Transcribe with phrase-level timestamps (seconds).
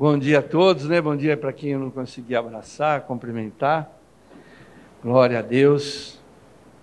[0.00, 1.00] Bom dia a todos, né?
[1.00, 3.90] Bom dia para quem eu não consegui abraçar, cumprimentar.
[5.02, 6.20] Glória a Deus.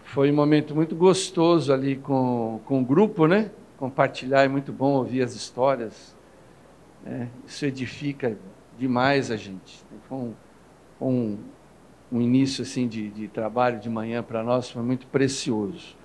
[0.03, 3.51] Foi um momento muito gostoso ali com, com o grupo, né?
[3.77, 6.13] Compartilhar é muito bom ouvir as histórias.
[7.05, 7.29] Né?
[7.47, 8.37] Isso edifica
[8.77, 9.81] demais a gente.
[10.09, 10.33] Foi um,
[10.99, 11.37] um,
[12.11, 15.95] um início assim de, de trabalho de manhã para nós, foi muito precioso.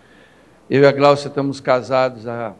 [0.70, 2.54] Eu e a Glaucia estamos casados há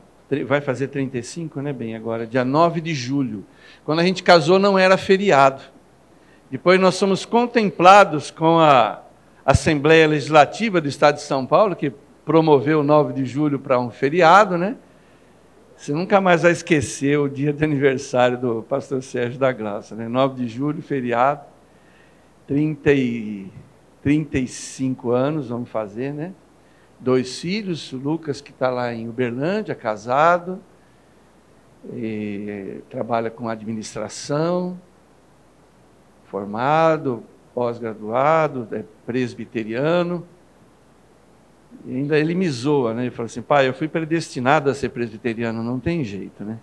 [0.46, 3.44] vai fazer 35, né, bem, agora, dia 9 de julho.
[3.84, 5.62] Quando a gente casou não era feriado.
[6.50, 9.02] Depois nós somos contemplados com a
[9.44, 11.92] Assembleia Legislativa do Estado de São Paulo, que
[12.24, 14.76] promoveu o 9 de julho para um feriado, né?
[15.76, 20.06] Você nunca mais vai esquecer o dia de aniversário do pastor Sérgio da Graça, né?
[20.08, 21.40] 9 de julho, feriado,
[22.46, 23.50] 30 e
[24.02, 26.32] 35 anos vamos fazer, né?
[27.00, 30.60] Dois filhos, o Lucas que está lá em Uberlândia, casado,
[32.88, 34.78] trabalha com administração,
[36.26, 40.26] formado, pós-graduado, é presbiteriano.
[41.86, 43.02] E ainda ele me zoa, né?
[43.02, 46.58] Ele falou assim, pai, eu fui predestinado a ser presbiteriano, não tem jeito, né?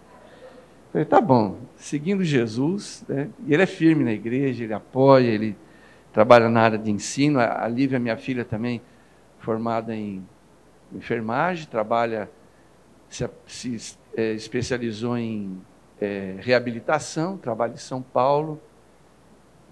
[0.88, 3.30] Eu falei, tá bom, seguindo Jesus, né?
[3.46, 5.58] E ele é firme na igreja, ele apoia, ele
[6.14, 7.40] trabalha na área de ensino.
[7.40, 8.82] A Lívia, minha filha, também
[9.40, 10.26] formada em
[10.92, 12.30] enfermagem, trabalha,
[13.10, 15.62] se, se é, especializou em
[16.00, 18.60] é, reabilitação, trabalha em São Paulo,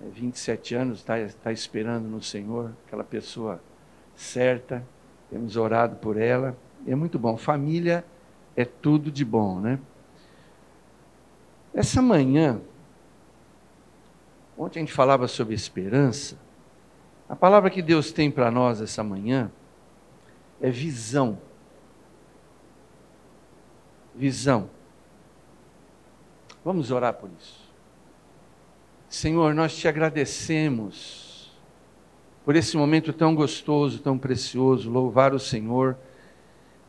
[0.02, 3.62] é, 27 anos, está tá esperando no Senhor, aquela pessoa
[4.16, 4.84] certa,
[5.30, 6.56] temos orado por ela,
[6.88, 7.36] é muito bom.
[7.38, 8.06] Família
[8.56, 9.80] é tudo de bom, né?
[11.74, 12.62] Essa manhã,
[14.58, 16.38] ontem a gente falava sobre esperança,
[17.28, 19.52] a palavra que Deus tem para nós essa manhã
[20.62, 21.40] é visão.
[24.14, 24.70] Visão.
[26.64, 27.66] Vamos orar por isso.
[29.10, 31.52] Senhor, nós te agradecemos
[32.44, 34.90] por esse momento tão gostoso, tão precioso.
[34.90, 35.98] Louvar o Senhor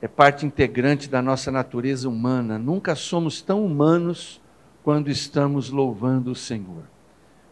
[0.01, 2.59] é parte integrante da nossa natureza humana.
[2.59, 4.41] Nunca somos tão humanos
[4.85, 6.85] quando estamos louvando o Senhor.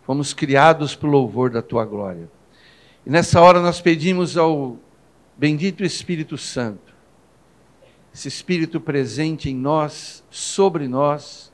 [0.02, 2.30] Fomos criados para o louvor da tua glória.
[3.06, 4.78] E nessa hora nós pedimos ao
[5.36, 6.94] bendito Espírito Santo,
[8.14, 11.52] esse Espírito presente em nós, sobre nós,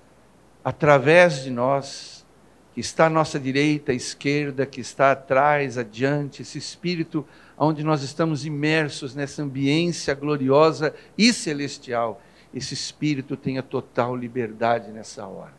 [0.63, 2.25] através de nós,
[2.73, 7.27] que está à nossa direita, à esquerda, que está atrás, adiante, esse Espírito
[7.59, 12.23] onde nós estamos imersos nessa ambiência gloriosa e celestial,
[12.55, 15.55] esse Espírito tenha total liberdade nessa hora.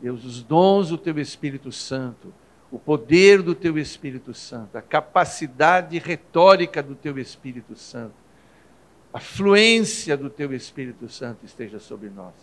[0.00, 2.32] Deus, os dons do Teu Espírito Santo,
[2.74, 8.16] o poder do teu Espírito Santo, a capacidade retórica do teu Espírito Santo,
[9.12, 12.34] a fluência do teu Espírito Santo esteja sobre nós.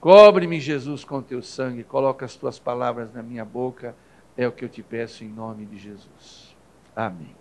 [0.00, 3.94] Cobre-me, Jesus, com teu sangue, coloca as tuas palavras na minha boca,
[4.36, 6.56] é o que eu te peço em nome de Jesus.
[6.96, 7.36] Amém.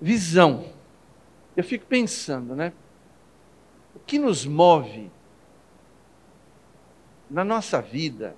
[0.00, 0.72] Visão.
[1.54, 2.72] Eu fico pensando, né?
[3.94, 5.10] O que nos move
[7.30, 8.34] na nossa vida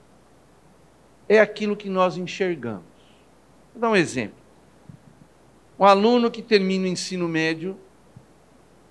[1.28, 2.84] é aquilo que nós enxergamos.
[3.72, 4.37] Vou dar um exemplo.
[5.78, 7.76] Um aluno que termina o ensino médio,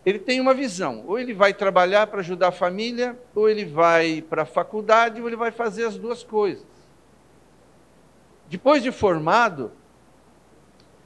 [0.06, 1.04] ele tem uma visão.
[1.08, 5.28] Ou ele vai trabalhar para ajudar a família, ou ele vai para a faculdade, ou
[5.28, 6.66] ele vai fazer as duas coisas.
[8.48, 9.72] Depois de formado,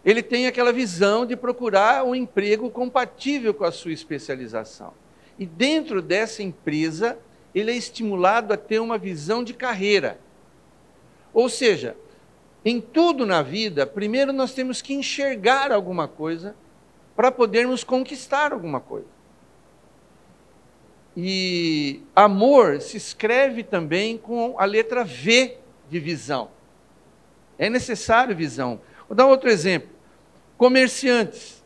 [0.04, 4.94] ele tem aquela visão de procurar um emprego compatível com a sua especialização.
[5.38, 7.18] E dentro dessa empresa,
[7.56, 10.20] ele é estimulado a ter uma visão de carreira.
[11.34, 11.96] Ou seja,
[12.64, 16.56] em tudo na vida, primeiro nós temos que enxergar alguma coisa
[17.16, 19.08] para podermos conquistar alguma coisa.
[21.16, 25.58] E amor se escreve também com a letra V
[25.90, 26.50] de visão.
[27.58, 28.80] É necessário visão.
[29.08, 29.90] Vou dar outro exemplo.
[30.58, 31.64] Comerciantes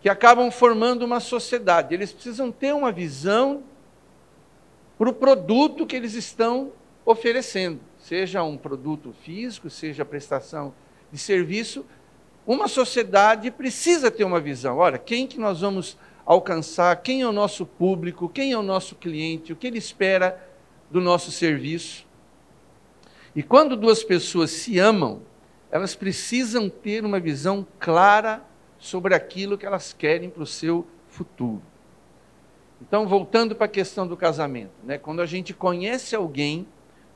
[0.00, 3.62] que acabam formando uma sociedade, eles precisam ter uma visão
[4.96, 6.72] para o produto que eles estão
[7.04, 10.72] oferecendo seja um produto físico, seja prestação
[11.12, 11.84] de serviço,
[12.46, 14.78] uma sociedade precisa ter uma visão.
[14.78, 18.94] Olha, quem que nós vamos alcançar, quem é o nosso público, quem é o nosso
[18.94, 20.42] cliente, o que ele espera
[20.90, 22.06] do nosso serviço.
[23.36, 25.20] E quando duas pessoas se amam,
[25.70, 28.42] elas precisam ter uma visão clara
[28.78, 31.60] sobre aquilo que elas querem para o seu futuro.
[32.80, 34.96] Então, voltando para a questão do casamento, né?
[34.96, 36.66] quando a gente conhece alguém,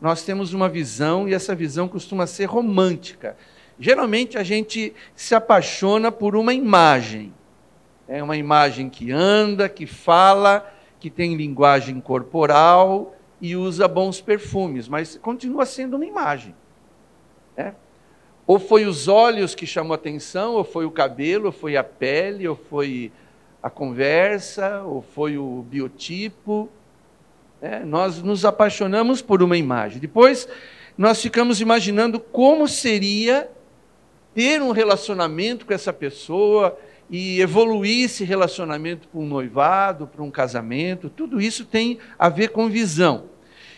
[0.02, 3.37] nós temos uma visão e essa visão costuma ser romântica.
[3.78, 7.32] Geralmente a gente se apaixona por uma imagem.
[8.08, 10.69] É uma imagem que anda, que fala,
[10.99, 16.52] que tem linguagem corporal e usa bons perfumes, mas continua sendo uma imagem.
[17.56, 17.72] Né?
[18.44, 22.48] Ou foi os olhos que chamou atenção, ou foi o cabelo, ou foi a pele,
[22.48, 23.12] ou foi
[23.62, 26.69] a conversa, ou foi o biotipo.
[27.62, 30.00] É, nós nos apaixonamos por uma imagem.
[30.00, 30.49] Depois,
[30.99, 33.49] nós ficamos imaginando como seria
[34.35, 36.76] ter um relacionamento com essa pessoa
[37.09, 41.09] e evoluir esse relacionamento para um noivado, para um casamento.
[41.09, 43.26] Tudo isso tem a ver com visão.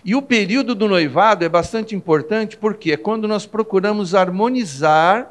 [0.02, 5.30] E o período do noivado é bastante importante porque é quando nós procuramos harmonizar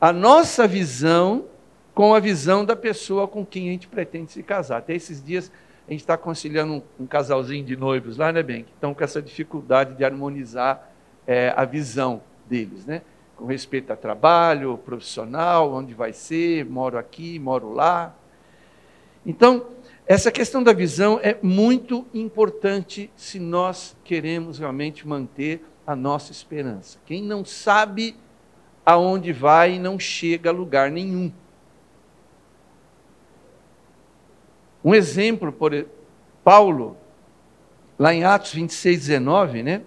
[0.00, 1.46] a nossa visão
[1.92, 4.78] com a visão da pessoa com quem a gente pretende se casar.
[4.78, 5.50] Até esses dias
[5.86, 8.64] a gente está conciliando um, um, casalzinho de noivos lá, né, bem?
[8.64, 10.92] Que estão com essa dificuldade de harmonizar
[11.26, 13.02] é, a visão deles, né?
[13.36, 18.14] Com respeito a trabalho, profissional, onde vai ser, moro aqui, moro lá.
[19.24, 19.66] Então,
[20.06, 26.98] essa questão da visão é muito importante se nós queremos realmente manter a nossa esperança.
[27.06, 28.16] Quem não sabe
[28.84, 31.32] aonde vai não chega a lugar nenhum.
[34.86, 35.84] Um exemplo, por
[36.44, 36.96] Paulo,
[37.98, 39.82] lá em Atos 26, 19, né?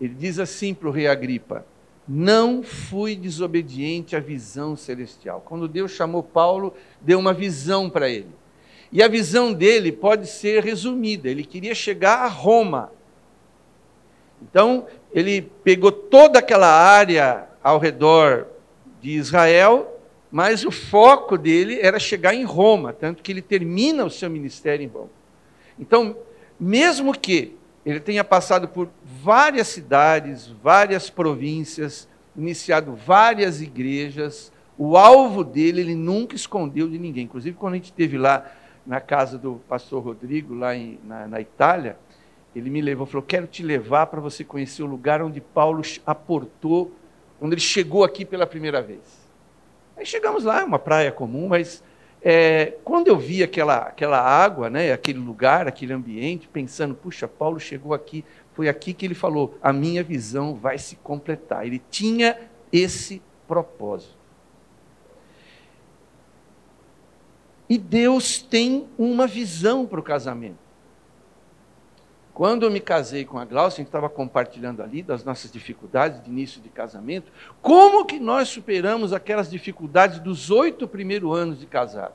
[0.00, 1.64] Ele diz assim para o rei Agripa:
[2.08, 5.40] Não fui desobediente à visão celestial.
[5.46, 8.34] Quando Deus chamou Paulo, deu uma visão para ele.
[8.90, 12.90] E a visão dele pode ser resumida: ele queria chegar a Roma.
[14.42, 18.48] Então, ele pegou toda aquela área ao redor
[19.00, 19.95] de Israel
[20.36, 24.84] mas o foco dele era chegar em Roma, tanto que ele termina o seu ministério
[24.84, 25.08] em Roma.
[25.78, 26.14] Então,
[26.60, 27.56] mesmo que
[27.86, 32.06] ele tenha passado por várias cidades, várias províncias,
[32.36, 37.24] iniciado várias igrejas, o alvo dele ele nunca escondeu de ninguém.
[37.24, 38.44] Inclusive, quando a gente esteve lá
[38.86, 41.96] na casa do pastor Rodrigo, lá em, na, na Itália,
[42.54, 46.92] ele me levou, falou: Quero te levar para você conhecer o lugar onde Paulo aportou,
[47.38, 49.15] quando ele chegou aqui pela primeira vez.
[49.96, 51.82] Aí chegamos lá, uma praia comum, mas
[52.22, 57.60] é, quando eu vi aquela, aquela água, né, aquele lugar, aquele ambiente, pensando, puxa, Paulo
[57.60, 61.66] chegou aqui, foi aqui que ele falou: a minha visão vai se completar.
[61.66, 62.36] Ele tinha
[62.72, 64.16] esse propósito.
[67.68, 70.65] E Deus tem uma visão para o casamento.
[72.36, 76.22] Quando eu me casei com a Glaucia, a gente estava compartilhando ali das nossas dificuldades
[76.22, 77.32] de início de casamento.
[77.62, 82.12] Como que nós superamos aquelas dificuldades dos oito primeiros anos de casado?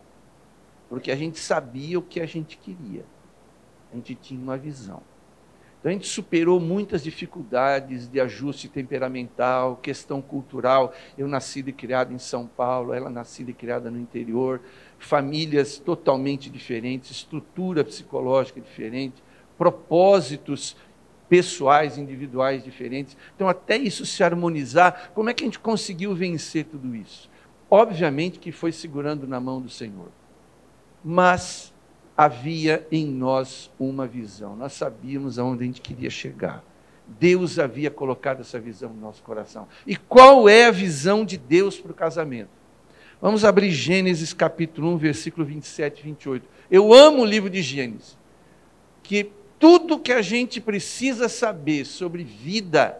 [0.87, 3.03] Porque a gente sabia o que a gente queria.
[3.91, 5.01] A gente tinha uma visão.
[5.79, 10.93] Então a gente superou muitas dificuldades de ajuste temperamental, questão cultural.
[11.17, 14.61] Eu nasci e criado em São Paulo, ela nascida e criada no interior,
[14.99, 19.23] famílias totalmente diferentes, estrutura psicológica diferente
[19.61, 20.75] propósitos
[21.29, 23.15] pessoais, individuais diferentes.
[23.35, 27.29] Então, até isso se harmonizar, como é que a gente conseguiu vencer tudo isso?
[27.69, 30.07] Obviamente que foi segurando na mão do Senhor.
[31.05, 31.71] Mas
[32.17, 34.55] havia em nós uma visão.
[34.55, 36.63] Nós sabíamos aonde a gente queria chegar.
[37.05, 39.67] Deus havia colocado essa visão no nosso coração.
[39.85, 42.49] E qual é a visão de Deus para o casamento?
[43.21, 46.49] Vamos abrir Gênesis capítulo 1, versículo 27 e 28.
[46.71, 48.17] Eu amo o livro de Gênesis,
[49.03, 49.31] que
[49.61, 52.99] tudo que a gente precisa saber sobre vida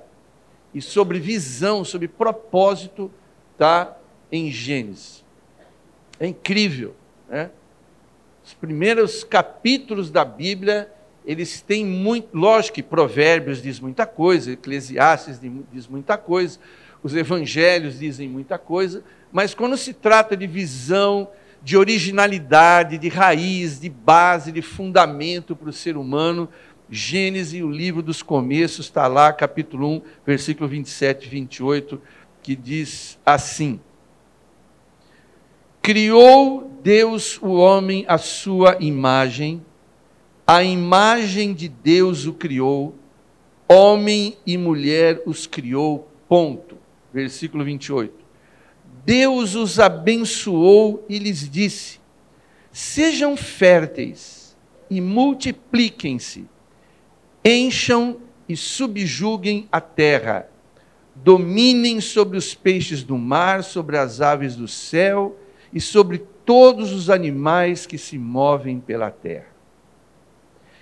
[0.72, 3.12] e sobre visão, sobre propósito,
[3.54, 3.98] está
[4.32, 5.26] em Gênesis.
[6.20, 6.96] É incrível.
[7.28, 7.50] Né?
[8.46, 10.88] Os primeiros capítulos da Bíblia,
[11.26, 12.38] eles têm muito.
[12.38, 15.40] Lógico que Provérbios diz muita coisa, Eclesiastes
[15.74, 16.60] diz muita coisa,
[17.02, 21.28] os evangelhos dizem muita coisa, mas quando se trata de visão,
[21.62, 26.50] de originalidade, de raiz, de base, de fundamento para o ser humano.
[26.90, 32.02] Gênesis, o livro dos começos, está lá, capítulo 1, versículo 27 e 28,
[32.42, 33.80] que diz assim:
[35.82, 39.64] Criou Deus o homem à sua imagem,
[40.46, 42.96] a imagem de Deus o criou,
[43.70, 46.78] homem e mulher os criou, ponto.
[47.14, 48.21] Versículo 28.
[49.06, 52.00] Deus os abençoou e lhes disse:
[52.72, 54.56] Sejam férteis
[54.90, 56.48] e multipliquem-se,
[57.44, 58.18] encham
[58.48, 60.48] e subjuguem a terra,
[61.16, 65.38] dominem sobre os peixes do mar, sobre as aves do céu
[65.74, 69.52] e sobre todos os animais que se movem pela terra.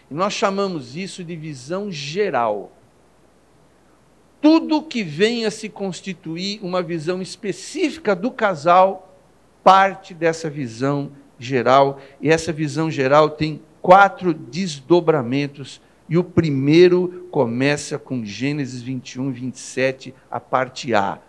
[0.10, 2.72] E nós chamamos isso de visão geral
[4.42, 9.18] tudo que venha se constituir uma visão específica do casal
[9.64, 18.00] parte dessa visão geral, e essa visão geral tem quatro desdobramentos E o primeiro começa
[18.00, 21.20] com Gênesis 21, 27, a parte A.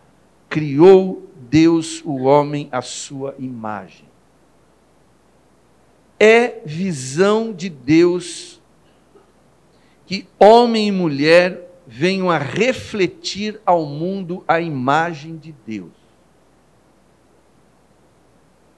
[0.49, 4.07] Criou Deus o homem à sua imagem.
[6.19, 8.61] É visão de Deus
[10.07, 15.91] que homem e mulher venham a refletir ao mundo a imagem de Deus.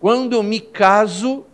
[0.00, 1.45] Quando eu me caso,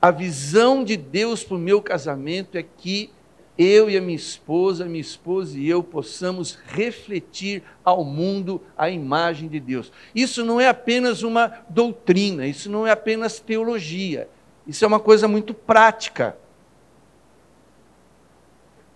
[0.00, 3.10] a visão de Deus para o meu casamento é que
[3.58, 9.48] eu e a minha esposa, minha esposa e eu possamos refletir ao mundo a imagem
[9.48, 9.90] de Deus.
[10.14, 14.28] Isso não é apenas uma doutrina, isso não é apenas teologia,
[14.68, 16.36] isso é uma coisa muito prática.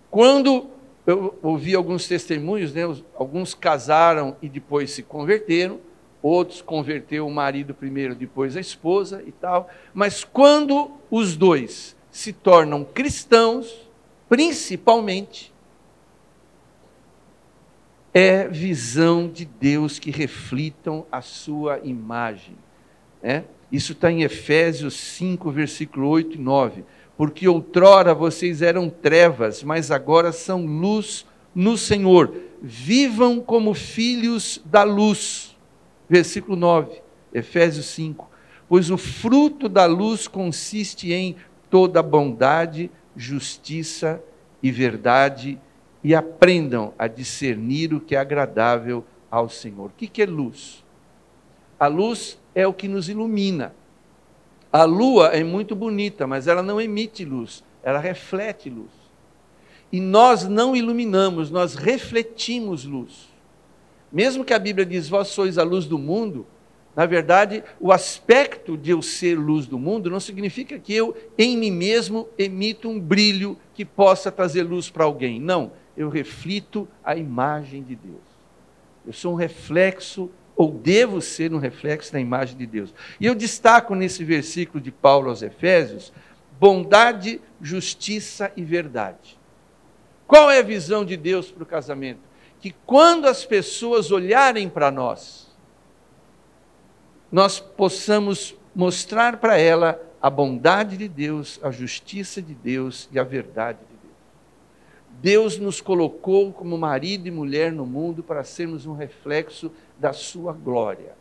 [0.09, 0.78] Quando
[1.09, 2.83] eu ouvi alguns testemunhos, né,
[3.15, 5.79] alguns casaram e depois se converteram,
[6.21, 9.69] outros converteu o marido primeiro, depois a esposa e tal.
[9.93, 13.89] Mas quando os dois se tornam cristãos,
[14.27, 15.51] principalmente,
[18.13, 22.55] é visão de Deus que reflitam a sua imagem.
[23.21, 23.45] Né?
[23.71, 26.83] Isso está em Efésios 5, versículo 8 e 9.
[27.19, 32.33] Porque outrora vocês eram trevas, mas agora são luz no Senhor.
[32.61, 35.49] Vivam como filhos da luz
[36.09, 38.27] Versículo 9, Efésios 5.
[38.67, 41.35] Pois o fruto da luz consiste em
[41.69, 44.21] toda bondade, justiça
[44.61, 45.59] e verdade,
[46.03, 49.87] e aprendam a discernir o que é agradável ao Senhor.
[49.87, 50.83] O que é luz?
[51.79, 53.75] A luz é o que nos ilumina.
[54.71, 58.91] A lua é muito bonita, mas ela não emite luz, ela reflete luz.
[59.91, 63.29] E nós não iluminamos, nós refletimos luz.
[64.11, 66.45] Mesmo que a Bíblia diz, vós sois a luz do mundo,
[66.95, 71.55] na verdade, o aspecto de eu ser luz do mundo não significa que eu, em
[71.55, 75.39] mim mesmo, emito um brilho que possa trazer luz para alguém.
[75.39, 78.21] Não, eu reflito a imagem de Deus.
[79.07, 82.93] Eu sou um reflexo, ou devo ser um reflexo da imagem de Deus.
[83.19, 86.11] E eu destaco nesse versículo de Paulo aos Efésios,
[86.59, 89.39] bondade, justiça e verdade.
[90.27, 92.29] Qual é a visão de Deus para o casamento?
[92.59, 95.47] que quando as pessoas olharem para nós,
[97.31, 103.23] nós possamos mostrar para ela a bondade de Deus, a justiça de Deus e a
[103.23, 103.88] verdade de
[105.21, 105.57] Deus.
[105.57, 111.17] Nos colocou como marido e mulher no mundo para sermos um reflexo da sua glória.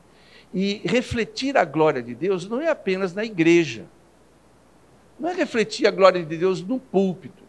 [0.52, 3.84] E refletir a glória de Deus não é apenas na igreja.
[5.18, 7.42] Não é refletir a glória de Deus no púlpito.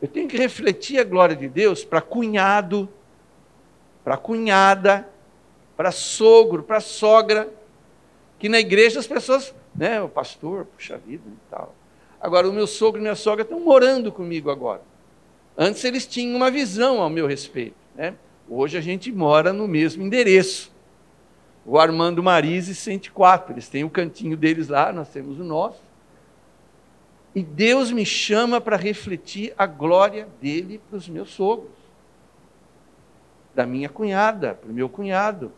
[0.00, 2.88] Eu tenho que refletir a glória de Deus para cunhado,
[4.04, 5.08] para cunhada,
[5.76, 7.52] para sogro, para sogra,
[8.38, 11.74] que na igreja as pessoas, né, o pastor, puxa vida e tal.
[12.20, 14.82] Agora, o meu sogro e minha sogra estão morando comigo agora.
[15.56, 17.76] Antes eles tinham uma visão ao meu respeito.
[17.94, 18.14] Né?
[18.48, 20.72] Hoje a gente mora no mesmo endereço.
[21.64, 25.82] O Armando Marise 104, eles têm o cantinho deles lá, nós temos o nosso.
[27.34, 31.70] E Deus me chama para refletir a glória dele para os meus sogros,
[33.54, 35.52] da minha cunhada, para o meu cunhado.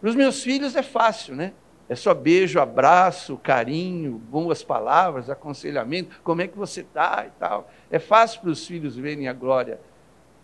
[0.00, 1.52] Para os meus filhos é fácil, né?
[1.88, 7.70] É só beijo, abraço, carinho, boas palavras, aconselhamento, como é que você está e tal.
[7.90, 9.78] É fácil para os filhos verem a glória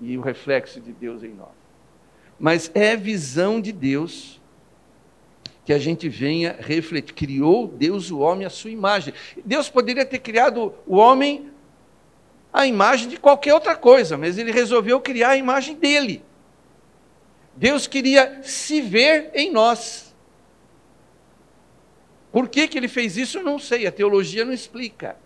[0.00, 1.48] e o reflexo de Deus em nós.
[2.38, 4.40] Mas é visão de Deus
[5.64, 7.14] que a gente venha refletir.
[7.14, 9.14] Criou Deus o homem à sua imagem.
[9.44, 11.50] Deus poderia ter criado o homem
[12.52, 16.22] à imagem de qualquer outra coisa, mas ele resolveu criar a imagem dele.
[17.54, 20.09] Deus queria se ver em nós.
[22.32, 25.16] Por que, que ele fez isso, eu não sei, a teologia não explica.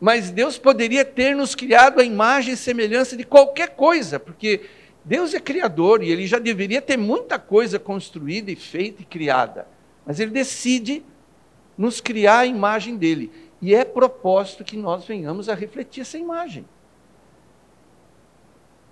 [0.00, 4.62] Mas Deus poderia ter nos criado a imagem e semelhança de qualquer coisa, porque
[5.04, 9.68] Deus é criador e ele já deveria ter muita coisa construída e feita e criada.
[10.04, 11.02] Mas ele decide
[11.76, 13.30] nos criar a imagem dele.
[13.60, 16.66] E é propósito que nós venhamos a refletir essa imagem.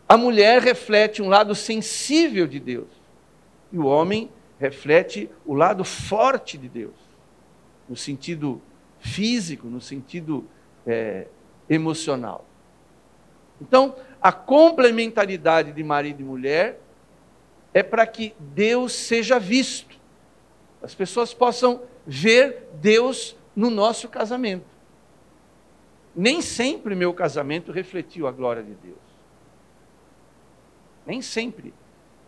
[0.09, 2.89] A mulher reflete um lado sensível de Deus.
[3.73, 7.02] E o homem reflete o lado forte de Deus.
[7.89, 8.61] No sentido
[9.01, 10.49] físico, no sentido
[10.87, 11.27] é,
[11.69, 12.47] emocional.
[13.61, 16.81] Então, a complementaridade de marido e mulher
[17.75, 19.97] é para que Deus seja visto.
[20.83, 24.67] As pessoas possam ver Deus no nosso casamento.
[26.15, 28.99] Nem sempre meu casamento refletiu a glória de Deus.
[31.07, 31.73] Nem sempre.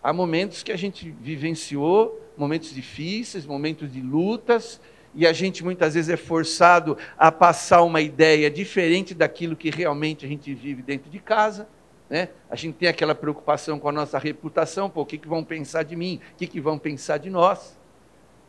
[0.03, 4.81] Há momentos que a gente vivenciou, momentos difíceis, momentos de lutas,
[5.15, 10.27] e a gente muitas vezes é forçado a passar uma ideia diferente daquilo que realmente
[10.27, 11.69] a gente vive dentro de casa.
[12.11, 12.29] Né?
[12.51, 15.85] A gente tem aquela preocupação com a nossa reputação, pô, o que, que vão pensar
[15.85, 17.79] de mim, o que, que vão pensar de nós.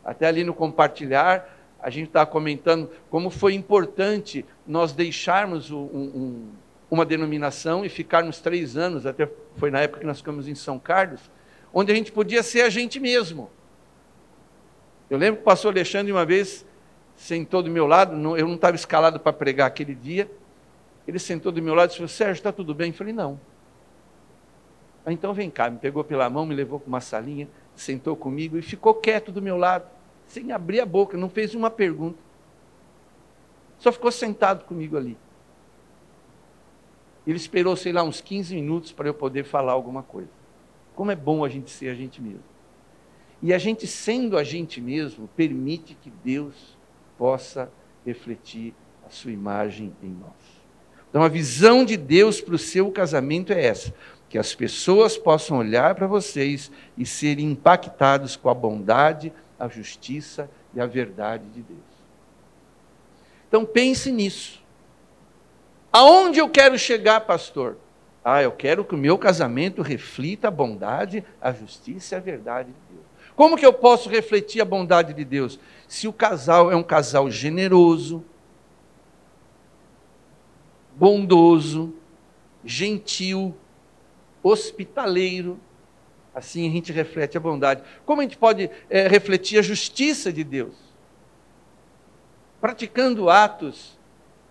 [0.04, 6.48] Até ali no compartilhar, a gente está comentando como foi importante nós deixarmos um, um,
[6.90, 10.78] uma denominação e ficarmos três anos, até foi na época que nós ficamos em São
[10.78, 11.20] Carlos,
[11.72, 13.50] onde a gente podia ser a gente mesmo.
[15.08, 16.66] Eu lembro que o pastor Alexandre, uma vez,
[17.16, 20.30] sentou do meu lado, eu não estava escalado para pregar aquele dia,
[21.06, 22.88] ele sentou do meu lado e disse, Sérgio, está tudo bem?
[22.88, 23.40] Eu falei, não.
[25.04, 28.58] Ah, então vem cá, me pegou pela mão, me levou para uma salinha, sentou comigo
[28.58, 29.88] e ficou quieto do meu lado,
[30.26, 32.18] sem abrir a boca, não fez uma pergunta.
[33.78, 35.16] Só ficou sentado comigo ali.
[37.24, 40.30] Ele esperou, sei lá, uns 15 minutos para eu poder falar alguma coisa.
[40.94, 42.55] Como é bom a gente ser a gente mesmo.
[43.46, 46.76] E a gente sendo a gente mesmo, permite que Deus
[47.16, 47.70] possa
[48.04, 48.74] refletir
[49.06, 50.32] a sua imagem em nós.
[51.08, 53.94] Então a visão de Deus para o seu casamento é essa:
[54.28, 60.50] que as pessoas possam olhar para vocês e serem impactados com a bondade, a justiça
[60.74, 61.78] e a verdade de Deus.
[63.46, 64.60] Então pense nisso.
[65.92, 67.76] Aonde eu quero chegar, pastor?
[68.24, 72.70] Ah, eu quero que o meu casamento reflita a bondade, a justiça e a verdade
[72.70, 73.05] de Deus.
[73.36, 75.60] Como que eu posso refletir a bondade de Deus?
[75.86, 78.24] Se o casal é um casal generoso,
[80.96, 81.94] bondoso,
[82.64, 83.54] gentil,
[84.42, 85.60] hospitaleiro,
[86.34, 87.82] assim a gente reflete a bondade.
[88.06, 90.74] Como a gente pode é, refletir a justiça de Deus?
[92.58, 93.98] Praticando atos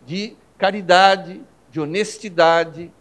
[0.05, 2.93] de caridade, de honestidade.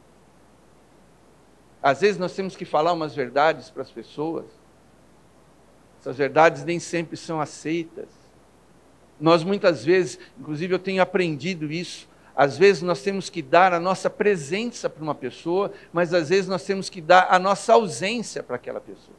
[1.83, 4.64] Às vezes nós temos que falar umas verdades para as pessoas.
[6.05, 8.11] Essas verdades nem sempre são aceitas.
[9.19, 12.07] Nós muitas vezes, inclusive eu tenho aprendido isso,
[12.37, 16.47] às vezes nós temos que dar a nossa presença para uma pessoa, mas às vezes
[16.47, 19.17] nós temos que dar a nossa ausência para aquela pessoa.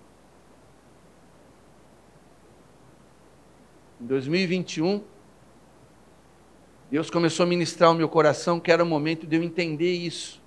[4.00, 5.04] Em 2021,
[6.92, 10.40] Deus começou a ministrar o meu coração que era o momento de eu entender isso.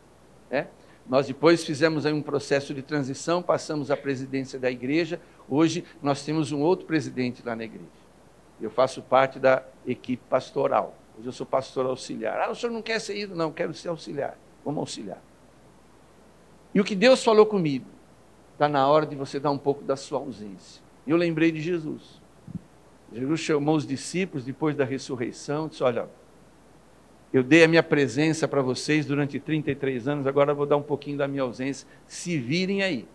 [0.48, 0.68] Né?
[1.08, 5.20] Nós depois fizemos aí um processo de transição, passamos a presidência da igreja.
[5.48, 7.86] Hoje nós temos um outro presidente lá na igreja.
[8.60, 10.94] Eu faço parte da equipe pastoral.
[11.18, 12.38] Hoje eu sou pastor auxiliar.
[12.40, 13.34] Ah, o senhor não quer ser ido?
[13.34, 14.36] Não, quero ser auxiliar.
[14.64, 15.22] Vamos auxiliar.
[16.74, 17.86] E o que Deus falou comigo?
[18.52, 20.82] Está na hora de você dar um pouco da sua ausência.
[21.06, 22.20] E eu lembrei de Jesus.
[23.12, 26.08] Jesus chamou os discípulos depois da ressurreição e disse: Olha,
[27.32, 31.18] eu dei a minha presença para vocês durante 33 anos, agora vou dar um pouquinho
[31.18, 31.86] da minha ausência.
[32.06, 33.06] Se virem aí.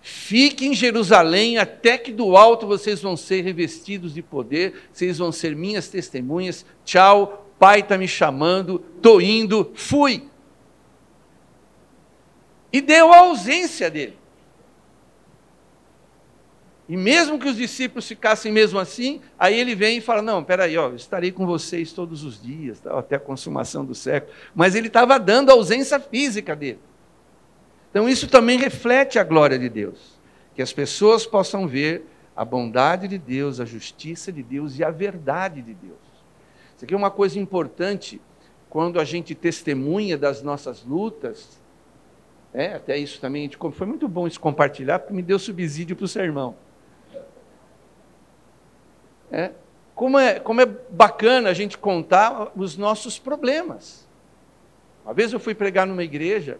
[0.00, 5.30] Fique em Jerusalém até que do alto vocês vão ser revestidos de poder, vocês vão
[5.30, 6.64] ser minhas testemunhas.
[6.84, 10.24] Tchau, pai está me chamando, estou indo, fui.
[12.72, 14.19] E deu a ausência dele.
[16.90, 20.76] E mesmo que os discípulos ficassem mesmo assim, aí ele vem e fala: Não, peraí,
[20.76, 24.32] ó, estarei com vocês todos os dias, até a consumação do século.
[24.52, 26.80] Mas ele estava dando a ausência física dele.
[27.90, 30.18] Então, isso também reflete a glória de Deus.
[30.52, 34.90] Que as pessoas possam ver a bondade de Deus, a justiça de Deus e a
[34.90, 35.94] verdade de Deus.
[36.74, 38.20] Isso aqui é uma coisa importante
[38.68, 41.60] quando a gente testemunha das nossas lutas.
[42.52, 46.08] É, até isso também, foi muito bom isso compartilhar, porque me deu subsídio para o
[46.08, 46.56] sermão.
[49.30, 49.52] É,
[49.94, 54.08] como, é, como é bacana a gente contar os nossos problemas.
[55.04, 56.58] Uma vez eu fui pregar numa igreja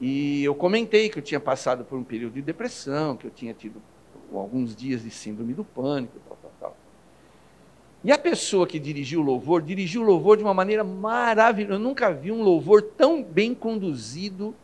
[0.00, 3.54] e eu comentei que eu tinha passado por um período de depressão, que eu tinha
[3.54, 3.82] tido
[4.32, 6.76] alguns dias de síndrome do pânico, tal, tal, tal.
[8.04, 11.74] E a pessoa que dirigiu o louvor, dirigiu o louvor de uma maneira maravilhosa.
[11.74, 14.54] Eu nunca vi um louvor tão bem conduzido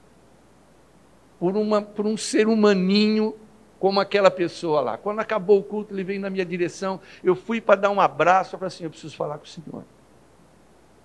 [1.41, 3.35] por, uma, por um ser humaninho
[3.83, 4.97] como aquela pessoa lá.
[4.97, 8.55] Quando acabou o culto, ele veio na minha direção, eu fui para dar um abraço,
[8.55, 9.85] eu falei assim, eu preciso falar com o senhor.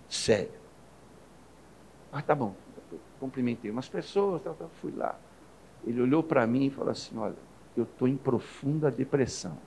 [0.08, 0.52] Sério.
[2.14, 2.56] Ah, tá bom
[3.20, 5.20] cumprimentei umas pessoas, tal, tal, fui lá.
[5.86, 7.36] Ele olhou para mim e falou assim: Olha,
[7.76, 9.58] eu estou em profunda depressão.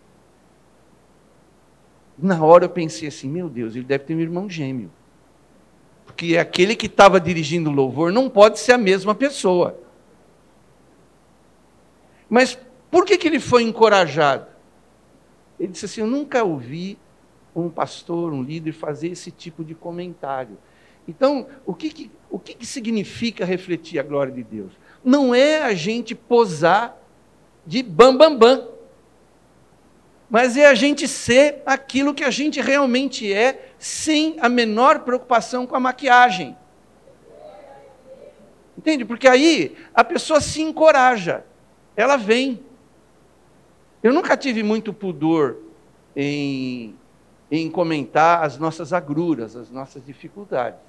[2.18, 4.90] Na hora eu pensei assim: Meu Deus, ele deve ter um irmão gêmeo.
[6.04, 9.78] Porque aquele que estava dirigindo o louvor não pode ser a mesma pessoa.
[12.28, 12.58] Mas
[12.90, 14.46] por que, que ele foi encorajado?
[15.58, 16.98] Ele disse assim: Eu nunca ouvi
[17.54, 20.58] um pastor, um líder fazer esse tipo de comentário.
[21.06, 24.72] Então, o que, que o que, que significa refletir a glória de Deus?
[25.04, 26.96] Não é a gente posar
[27.66, 28.68] de bam, bam, bam.
[30.28, 35.66] mas é a gente ser aquilo que a gente realmente é, sem a menor preocupação
[35.66, 36.56] com a maquiagem.
[38.78, 39.04] Entende?
[39.04, 41.44] Porque aí a pessoa se encoraja,
[41.96, 42.64] ela vem.
[44.02, 45.58] Eu nunca tive muito pudor
[46.16, 46.94] em,
[47.50, 50.80] em comentar as nossas agruras, as nossas dificuldades.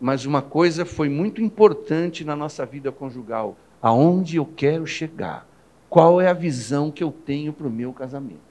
[0.00, 5.46] Mas uma coisa foi muito importante na nossa vida conjugal: aonde eu quero chegar,
[5.88, 8.48] qual é a visão que eu tenho para o meu casamento.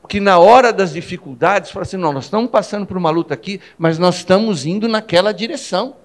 [0.00, 3.60] Porque na hora das dificuldades, fala assim: não, nós estamos passando por uma luta aqui,
[3.76, 5.96] mas nós estamos indo naquela direção.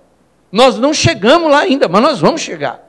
[0.51, 2.85] Nós não chegamos lá ainda, mas nós vamos chegar.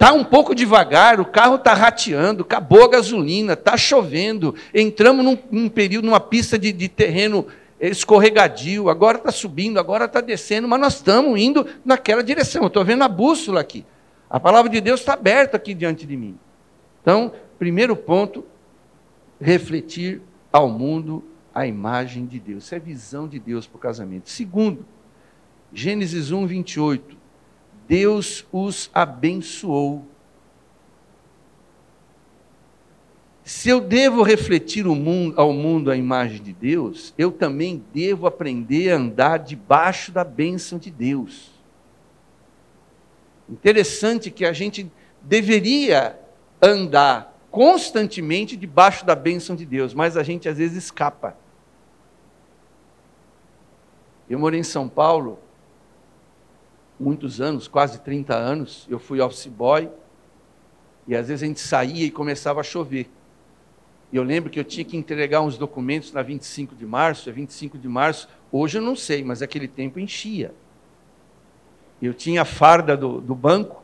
[0.00, 5.36] Está um pouco devagar, o carro está rateando, acabou a gasolina, está chovendo, entramos num,
[5.50, 7.46] num, período, numa pista de, de terreno
[7.78, 12.62] escorregadio, agora está subindo, agora está descendo, mas nós estamos indo naquela direção.
[12.62, 13.84] Eu estou vendo a bússola aqui.
[14.30, 16.38] A palavra de Deus está aberta aqui diante de mim.
[17.02, 18.42] Então, primeiro ponto,
[19.38, 21.22] refletir ao mundo
[21.54, 22.64] a imagem de Deus.
[22.64, 24.30] Isso é visão de Deus para o casamento.
[24.30, 24.86] Segundo,
[25.74, 27.19] Gênesis 1, 28.
[27.90, 30.06] Deus os abençoou.
[33.42, 38.92] Se eu devo refletir mundo, ao mundo a imagem de Deus, eu também devo aprender
[38.92, 41.50] a andar debaixo da bênção de Deus.
[43.48, 44.88] Interessante que a gente
[45.20, 46.16] deveria
[46.62, 51.36] andar constantemente debaixo da bênção de Deus, mas a gente às vezes escapa.
[54.28, 55.40] Eu morei em São Paulo
[57.00, 59.88] muitos anos, quase 30 anos, eu fui office boy,
[61.08, 63.08] e às vezes a gente saía e começava a chover.
[64.12, 67.32] E eu lembro que eu tinha que entregar uns documentos na 25 de março, é
[67.32, 70.52] 25 de março, hoje eu não sei, mas aquele tempo enchia.
[72.02, 73.82] Eu tinha a farda do, do banco,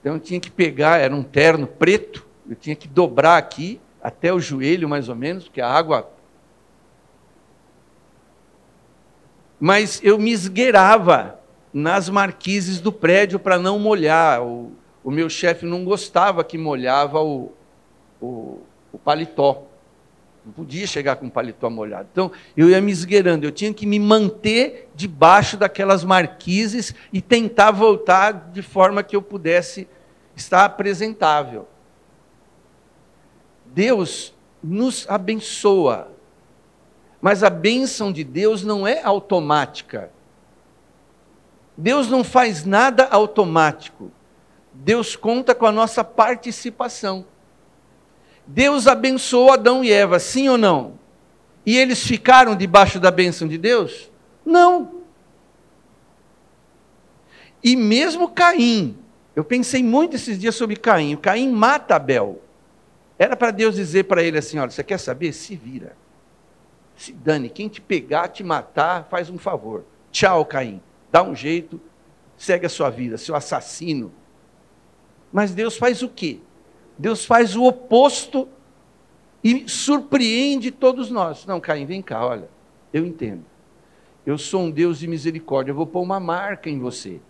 [0.00, 4.32] então eu tinha que pegar, era um terno preto, eu tinha que dobrar aqui, até
[4.32, 6.10] o joelho mais ou menos, porque a água.
[9.58, 11.41] Mas eu me esgueirava
[11.72, 14.42] nas marquises do prédio para não molhar.
[14.42, 17.52] O, o meu chefe não gostava que molhava o,
[18.20, 18.60] o,
[18.92, 19.64] o paletó.
[20.44, 22.08] Não podia chegar com o paletó molhado.
[22.10, 27.70] Então, eu ia me esgueirando, eu tinha que me manter debaixo daquelas marquises e tentar
[27.70, 29.88] voltar de forma que eu pudesse
[30.34, 31.68] estar apresentável.
[33.66, 36.08] Deus nos abençoa,
[37.20, 40.10] mas a bênção de Deus não é automática.
[41.82, 44.12] Deus não faz nada automático.
[44.72, 47.26] Deus conta com a nossa participação.
[48.46, 50.96] Deus abençoou Adão e Eva, sim ou não?
[51.66, 54.12] E eles ficaram debaixo da bênção de Deus?
[54.46, 55.02] Não.
[57.64, 58.96] E mesmo Caim,
[59.34, 61.14] eu pensei muito esses dias sobre Caim.
[61.14, 62.40] O Caim mata Abel.
[63.18, 65.32] Era para Deus dizer para ele assim: olha, você quer saber?
[65.32, 65.96] Se vira.
[66.96, 67.48] Se dane.
[67.48, 69.84] Quem te pegar, te matar, faz um favor.
[70.12, 70.80] Tchau, Caim
[71.12, 71.78] dá um jeito,
[72.36, 74.10] segue a sua vida, seu assassino.
[75.30, 76.40] Mas Deus faz o quê?
[76.98, 78.48] Deus faz o oposto
[79.44, 81.44] e surpreende todos nós.
[81.46, 82.48] Não, Caim, vem cá, olha,
[82.92, 83.44] eu entendo.
[84.24, 87.20] Eu sou um Deus de misericórdia, eu vou pôr uma marca em você.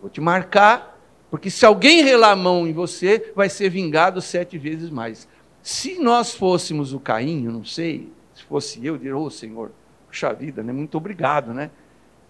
[0.00, 4.56] Vou te marcar, porque se alguém relar a mão em você, vai ser vingado sete
[4.58, 5.26] vezes mais.
[5.62, 9.72] Se nós fôssemos o Caim, eu não sei, se fosse eu, diria, ô oh, Senhor,
[10.06, 10.72] puxa vida, né?
[10.72, 11.70] muito obrigado, né?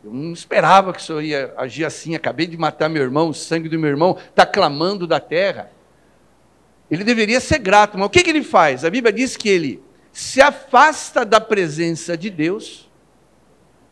[0.05, 2.14] Eu não esperava que o senhor ia agir assim.
[2.14, 5.71] Acabei de matar meu irmão, o sangue do meu irmão está clamando da terra.
[6.90, 8.85] Ele deveria ser grato, mas o que, que ele faz?
[8.85, 12.90] A Bíblia diz que ele se afasta da presença de Deus,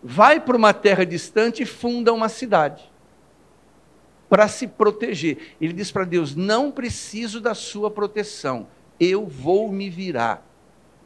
[0.03, 2.92] vai para uma terra distante e funda uma cidade
[4.29, 5.57] para se proteger.
[5.59, 8.66] Ele diz para Deus: Não preciso da sua proteção,
[9.01, 10.46] eu vou me virar.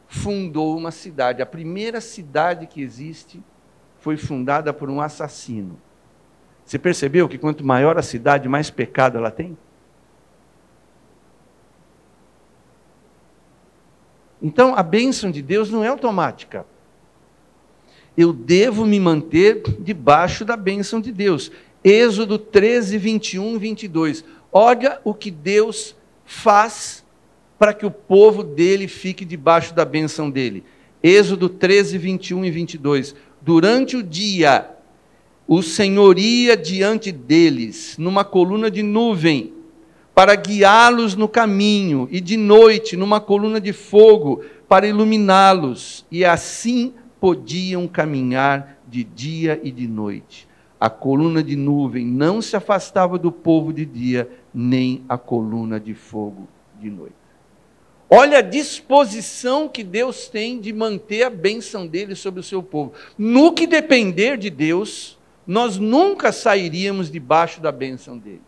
[0.09, 3.41] Fundou uma cidade, a primeira cidade que existe
[4.07, 5.77] foi fundada por um assassino.
[6.63, 9.57] Você percebeu que quanto maior a cidade, mais pecado ela tem?
[14.41, 16.65] Então, a bênção de Deus não é automática.
[18.15, 21.51] Eu devo me manter debaixo da bênção de Deus.
[21.83, 24.23] Êxodo 13, 21 e 22.
[24.53, 27.05] Olha o que Deus faz
[27.59, 30.63] para que o povo dele fique debaixo da bênção dele.
[31.03, 34.69] Êxodo 13, 21 e 22 durante o dia,
[35.47, 39.53] o Senhor ia diante deles, numa coluna de nuvem,
[40.13, 46.93] para guiá-los no caminho, e de noite, numa coluna de fogo, para iluminá-los, e assim
[47.19, 50.47] podiam caminhar de dia e de noite.
[50.79, 55.93] A coluna de nuvem não se afastava do povo de dia, nem a coluna de
[55.93, 56.47] fogo
[56.79, 57.16] de noite.
[58.09, 62.93] Olha a disposição que Deus tem de manter a bênção dele sobre o seu povo.
[63.17, 68.41] No que depender de Deus, nós nunca sairíamos debaixo da bênção dele.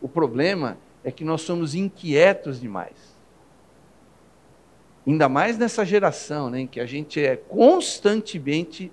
[0.00, 3.12] O problema é que nós somos inquietos demais.
[5.06, 8.90] Ainda mais nessa geração, né, em que a gente é constantemente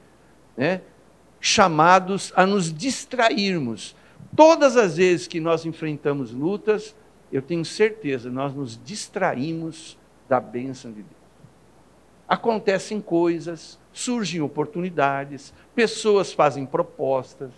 [0.57, 0.81] né,
[1.39, 3.95] chamados a nos distrairmos.
[4.35, 6.95] Todas as vezes que nós enfrentamos lutas,
[7.31, 9.98] eu tenho certeza, nós nos distraímos
[10.29, 11.19] da bênção de Deus.
[12.27, 17.49] Acontecem coisas, surgem oportunidades, pessoas fazem propostas.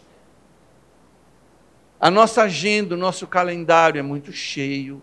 [2.00, 5.02] A nossa agenda, o nosso calendário é muito cheio.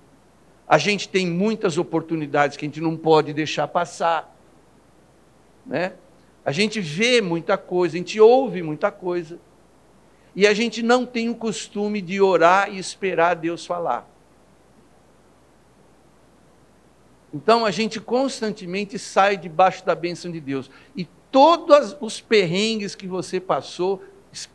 [0.66, 4.34] A gente tem muitas oportunidades que a gente não pode deixar passar.
[5.66, 5.92] Né?
[6.44, 9.38] A gente vê muita coisa, a gente ouve muita coisa.
[10.34, 14.08] E a gente não tem o costume de orar e esperar Deus falar.
[17.32, 20.70] Então a gente constantemente sai debaixo da bênção de Deus.
[20.96, 24.02] E todos os perrengues que você passou,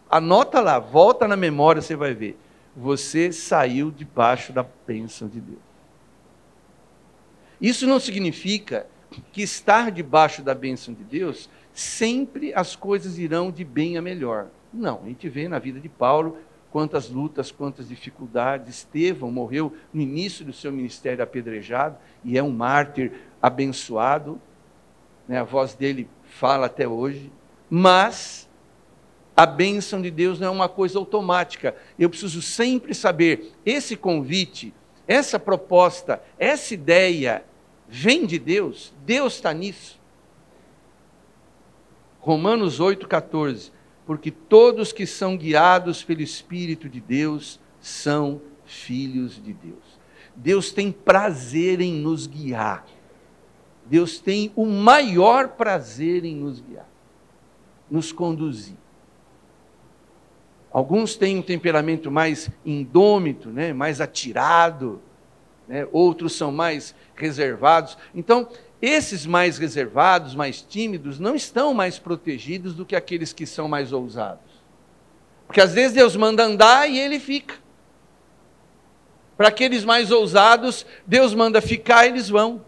[0.10, 2.38] anota lá, volta na memória, você vai ver.
[2.76, 5.60] Você saiu debaixo da bênção de Deus.
[7.62, 8.88] Isso não significa
[9.32, 14.48] que estar debaixo da bênção de Deus, sempre as coisas irão de bem a melhor.
[14.74, 16.38] Não, a gente vê na vida de Paulo
[16.74, 18.78] quantas lutas, quantas dificuldades.
[18.78, 24.42] Estevão morreu no início do seu ministério apedrejado e é um mártir abençoado.
[25.28, 25.40] Né?
[25.40, 27.32] A voz dele fala até hoje.
[27.70, 28.50] Mas
[29.38, 31.76] a bênção de Deus não é uma coisa automática.
[31.98, 34.74] Eu preciso sempre saber: esse convite,
[35.08, 37.46] essa proposta, essa ideia
[37.88, 38.92] vem de Deus?
[39.06, 40.02] Deus está nisso?
[42.20, 43.72] Romanos 8,14
[44.06, 50.00] porque todos que são guiados pelo Espírito de Deus são filhos de Deus.
[50.36, 52.86] Deus tem prazer em nos guiar.
[53.86, 56.88] Deus tem o maior prazer em nos guiar,
[57.90, 58.78] nos conduzir.
[60.72, 65.02] Alguns têm um temperamento mais indômito, né, mais atirado,
[65.68, 67.98] né, outros são mais reservados.
[68.16, 68.48] Então,
[68.86, 73.94] esses mais reservados, mais tímidos, não estão mais protegidos do que aqueles que são mais
[73.94, 74.62] ousados.
[75.48, 77.56] Porque às vezes Deus manda andar e ele fica.
[79.38, 82.62] Para aqueles mais ousados, Deus manda ficar e eles vão.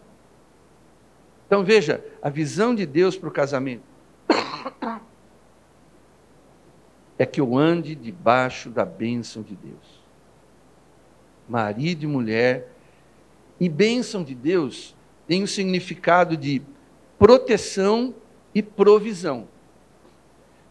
[1.47, 3.83] Então veja, a visão de Deus para o casamento
[7.19, 10.01] é que eu ande debaixo da bênção de Deus.
[11.49, 12.69] Marido e mulher.
[13.59, 14.95] E bênção de Deus
[15.27, 16.61] tem o significado de
[17.17, 18.13] proteção
[18.53, 19.47] e provisão.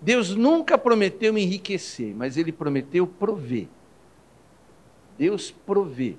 [0.00, 3.68] Deus nunca prometeu enriquecer, mas ele prometeu prover.
[5.16, 6.16] Deus provê.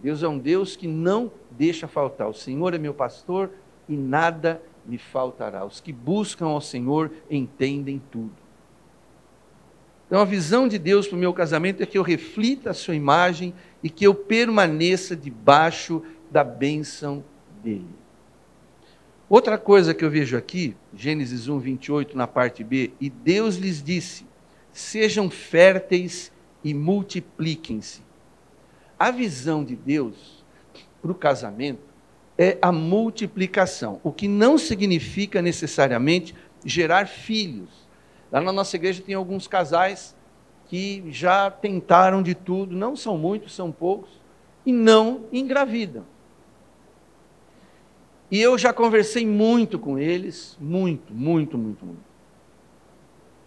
[0.00, 2.28] Deus é um Deus que não deixa faltar.
[2.28, 3.50] O Senhor é meu pastor
[3.88, 5.64] e nada me faltará.
[5.64, 8.32] Os que buscam ao Senhor entendem tudo.
[10.06, 12.94] Então, a visão de Deus para o meu casamento é que eu reflita a sua
[12.94, 17.24] imagem e que eu permaneça debaixo da bênção
[17.64, 17.88] dele.
[19.28, 23.82] Outra coisa que eu vejo aqui, Gênesis 1, 28, na parte B, e Deus lhes
[23.82, 24.26] disse:
[24.70, 26.30] sejam férteis
[26.62, 28.02] e multipliquem-se.
[28.98, 30.44] A visão de Deus
[31.00, 31.82] para o casamento
[32.36, 37.88] é a multiplicação, o que não significa necessariamente gerar filhos.
[38.30, 40.14] Lá na nossa igreja tem alguns casais
[40.66, 44.10] que já tentaram de tudo, não são muitos, são poucos,
[44.66, 46.04] e não engravidam.
[48.30, 52.14] E eu já conversei muito com eles, muito, muito, muito, muito.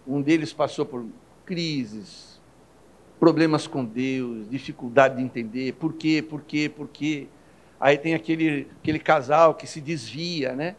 [0.06, 1.04] Um deles passou por
[1.44, 2.40] crises,
[3.18, 7.26] problemas com Deus, dificuldade de entender por quê, por quê, por quê.
[7.80, 10.76] Aí tem aquele, aquele casal que se desvia, né?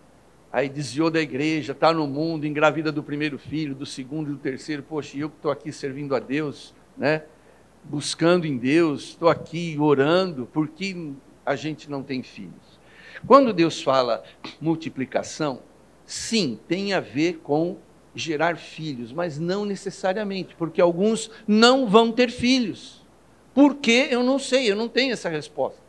[0.51, 4.39] Aí desviou da igreja, está no mundo, engravida do primeiro filho, do segundo e do
[4.39, 4.81] terceiro.
[4.81, 7.23] Poxa, eu que estou aqui servindo a Deus, né?
[7.83, 11.13] buscando em Deus, estou aqui orando, por que
[11.45, 12.78] a gente não tem filhos?
[13.25, 14.23] Quando Deus fala
[14.60, 15.62] multiplicação,
[16.05, 17.77] sim, tem a ver com
[18.15, 23.05] gerar filhos, mas não necessariamente, porque alguns não vão ter filhos.
[23.53, 24.08] Por quê?
[24.10, 25.82] Eu não sei, eu não tenho essa resposta.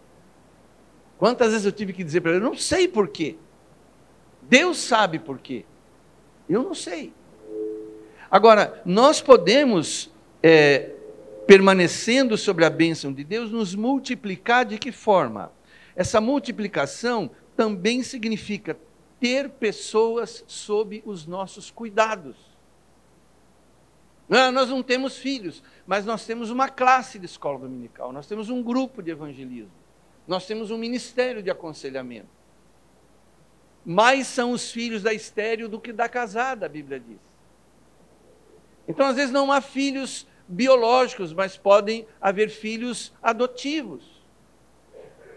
[1.19, 3.37] Quantas vezes eu tive que dizer para ele, eu não sei por quê.
[4.43, 5.64] Deus sabe por quê.
[6.49, 7.12] Eu não sei.
[8.31, 10.11] Agora, nós podemos,
[10.43, 10.93] é,
[11.47, 15.53] permanecendo sobre a bênção de Deus, nos multiplicar de que forma?
[15.94, 18.79] Essa multiplicação também significa
[19.18, 22.37] ter pessoas sob os nossos cuidados.
[24.29, 28.48] Não, nós não temos filhos, mas nós temos uma classe de escola dominical, nós temos
[28.48, 29.72] um grupo de evangelismo,
[30.26, 32.29] nós temos um ministério de aconselhamento.
[33.85, 37.18] mais são os filhos da estéreo do que da casada, a Bíblia diz.
[38.87, 44.19] Então, às vezes, não há filhos biológicos, mas podem haver filhos adotivos.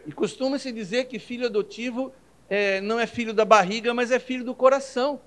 [0.06, 2.14] E costuma-se dizer que filho adotivo
[2.50, 5.20] é, não é filho da barriga, mas é filho do coração.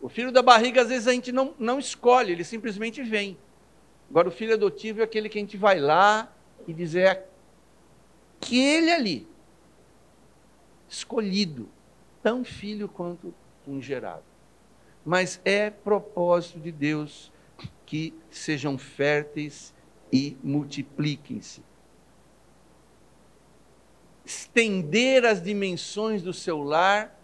[0.00, 3.38] O filho da barriga, às vezes, a gente não, não escolhe, ele simplesmente vem.
[4.10, 6.30] Agora, o filho adotivo é aquele que a gente vai lá
[6.66, 7.24] e diz: é
[8.40, 9.28] aquele ali,
[10.88, 11.68] escolhido,
[12.22, 13.32] tão filho quanto
[13.66, 14.24] um gerado.
[15.04, 17.32] Mas é propósito de Deus
[17.86, 19.72] que sejam férteis
[20.12, 21.62] e multipliquem-se.
[24.24, 27.18] Estender as dimensões do seu lar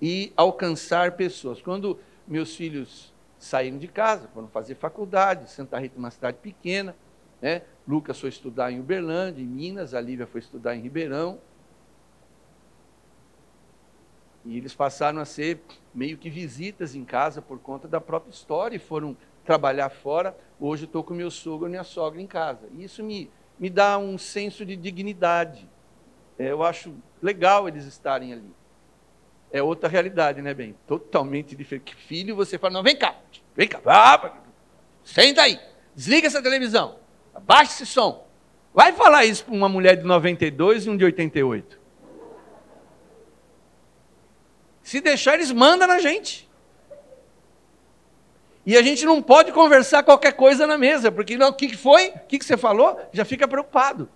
[0.00, 1.60] e alcançar pessoas.
[1.60, 6.94] Quando meus filhos saíram de casa, foram fazer faculdade, Santa Rita é uma cidade pequena,
[7.40, 7.62] né?
[7.86, 11.38] Lucas foi estudar em Uberlândia, em Minas, a Lívia foi estudar em Ribeirão.
[14.44, 15.60] E eles passaram a ser
[15.94, 20.36] meio que visitas em casa por conta da própria história e foram trabalhar fora.
[20.58, 22.66] Hoje estou com meu sogro e minha sogra em casa.
[22.72, 25.68] E isso me, me dá um senso de dignidade.
[26.38, 28.50] É, eu acho legal eles estarem ali.
[29.50, 30.76] É outra realidade, né, bem?
[30.86, 31.94] Totalmente diferente.
[31.94, 33.16] Filho, você fala, não, vem cá,
[33.56, 33.80] vem cá,
[35.02, 35.58] senta aí,
[35.94, 36.96] desliga essa televisão,
[37.34, 38.26] abaixa esse som.
[38.74, 41.80] Vai falar isso para uma mulher de 92 e um de 88.
[44.82, 46.48] Se deixar, eles mandam na gente.
[48.64, 52.08] E a gente não pode conversar qualquer coisa na mesa, porque não, o que foi?
[52.10, 53.00] O que você falou?
[53.12, 54.08] Já fica preocupado.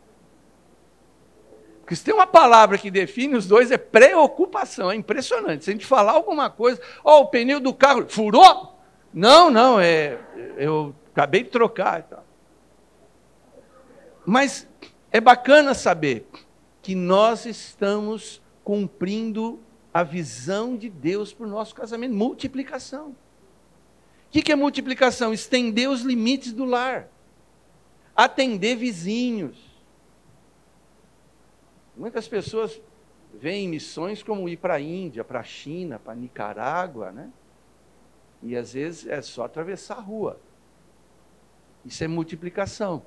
[1.92, 4.90] Porque se tem uma palavra que define os dois, é preocupação.
[4.90, 5.64] É impressionante.
[5.64, 8.78] Se a gente falar alguma coisa, ó, oh, o pneu do carro furou?
[9.12, 10.18] Não, não, é,
[10.56, 12.24] eu acabei de trocar.
[14.24, 14.66] Mas
[15.10, 16.26] é bacana saber
[16.80, 19.60] que nós estamos cumprindo
[19.92, 23.08] a visão de Deus para o nosso casamento multiplicação.
[23.10, 25.34] O que é multiplicação?
[25.34, 27.08] Estender os limites do lar,
[28.16, 29.71] atender vizinhos.
[31.96, 32.80] Muitas pessoas
[33.34, 37.30] veem missões como ir para a Índia, para a China, para Nicarágua, né?
[38.42, 40.40] E às vezes é só atravessar a rua.
[41.84, 43.02] Isso é multiplicação.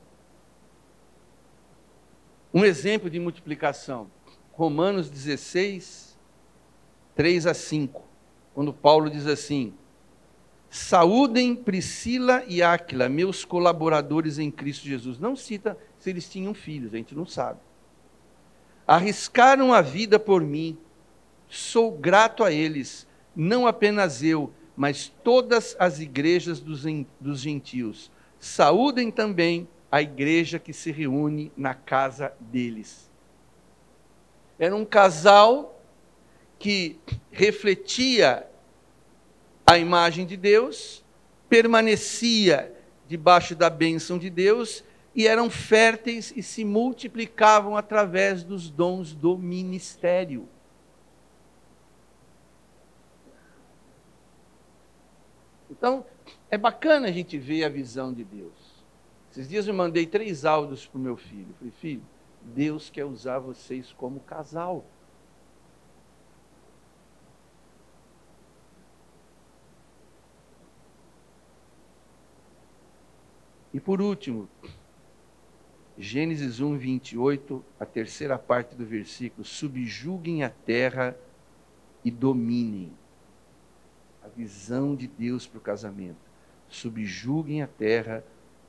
[2.54, 4.10] Um exemplo de multiplicação,
[4.54, 6.18] Romanos 16,
[7.14, 8.02] 3 a 5,
[8.54, 9.74] quando Paulo diz assim:
[10.70, 15.20] Saúdem Priscila e Áquila, meus colaboradores em Cristo Jesus.
[15.20, 17.60] Não cita se eles tinham filhos, a gente não sabe.
[18.88, 20.78] Arriscaram a vida por mim,
[21.48, 26.84] sou grato a eles, não apenas eu, mas todas as igrejas dos,
[27.20, 28.12] dos gentios.
[28.40, 33.10] Saúdem também a igreja que se reúne na casa deles.
[34.60, 35.82] Era um casal
[36.60, 37.00] que
[37.32, 38.46] refletia
[39.66, 41.04] a imagem de Deus,
[41.50, 42.74] permanecia
[43.08, 44.84] debaixo da bênção de Deus
[45.16, 50.50] e eram férteis e se multiplicavam através dos dons do ministério.
[55.72, 56.06] Então,
[56.52, 58.84] é bacana a gente ver a visão de Deus.
[59.32, 61.54] Esses dias eu mandei três áudios para o meu filho.
[61.58, 62.04] falei, filho,
[62.42, 64.86] Deus quer usar vocês como casal.
[73.74, 74.48] E por último,
[75.98, 81.18] Gênesis 1, 28, a terceira parte do versículo: subjuguem a terra
[82.04, 82.92] e dominem.
[84.24, 86.18] A visão de Deus para o casamento.
[86.68, 88.24] Subjuguem a terra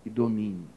[0.05, 0.69] e dominem.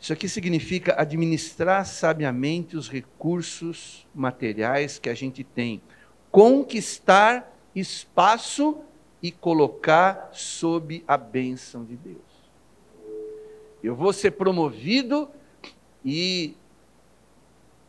[0.00, 5.82] Isso aqui significa administrar sabiamente os recursos materiais que a gente tem,
[6.30, 8.78] conquistar espaço
[9.22, 12.37] e colocar sob a bênção de Deus.
[13.82, 15.30] Eu vou ser promovido
[16.04, 16.56] e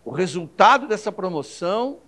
[0.05, 1.99] o resultado dessa promoção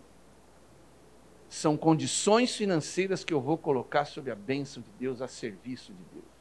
[1.49, 6.03] são condições financeiras que eu vou colocar sob a bênção de Deus, a serviço de
[6.13, 6.31] Deus.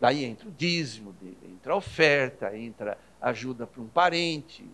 [0.00, 4.68] Daí entra o dízimo dele, entra a oferta, entra ajuda para um parente.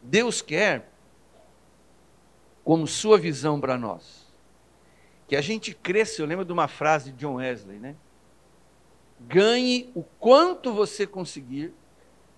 [0.00, 0.88] Deus quer,
[2.64, 4.32] como sua visão para nós,
[5.28, 6.22] que a gente cresça.
[6.22, 7.96] Eu lembro de uma frase de John Wesley, né?
[9.28, 11.72] Ganhe o quanto você conseguir,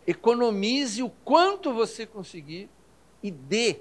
[0.07, 2.69] economize o quanto você conseguir
[3.23, 3.81] e dê,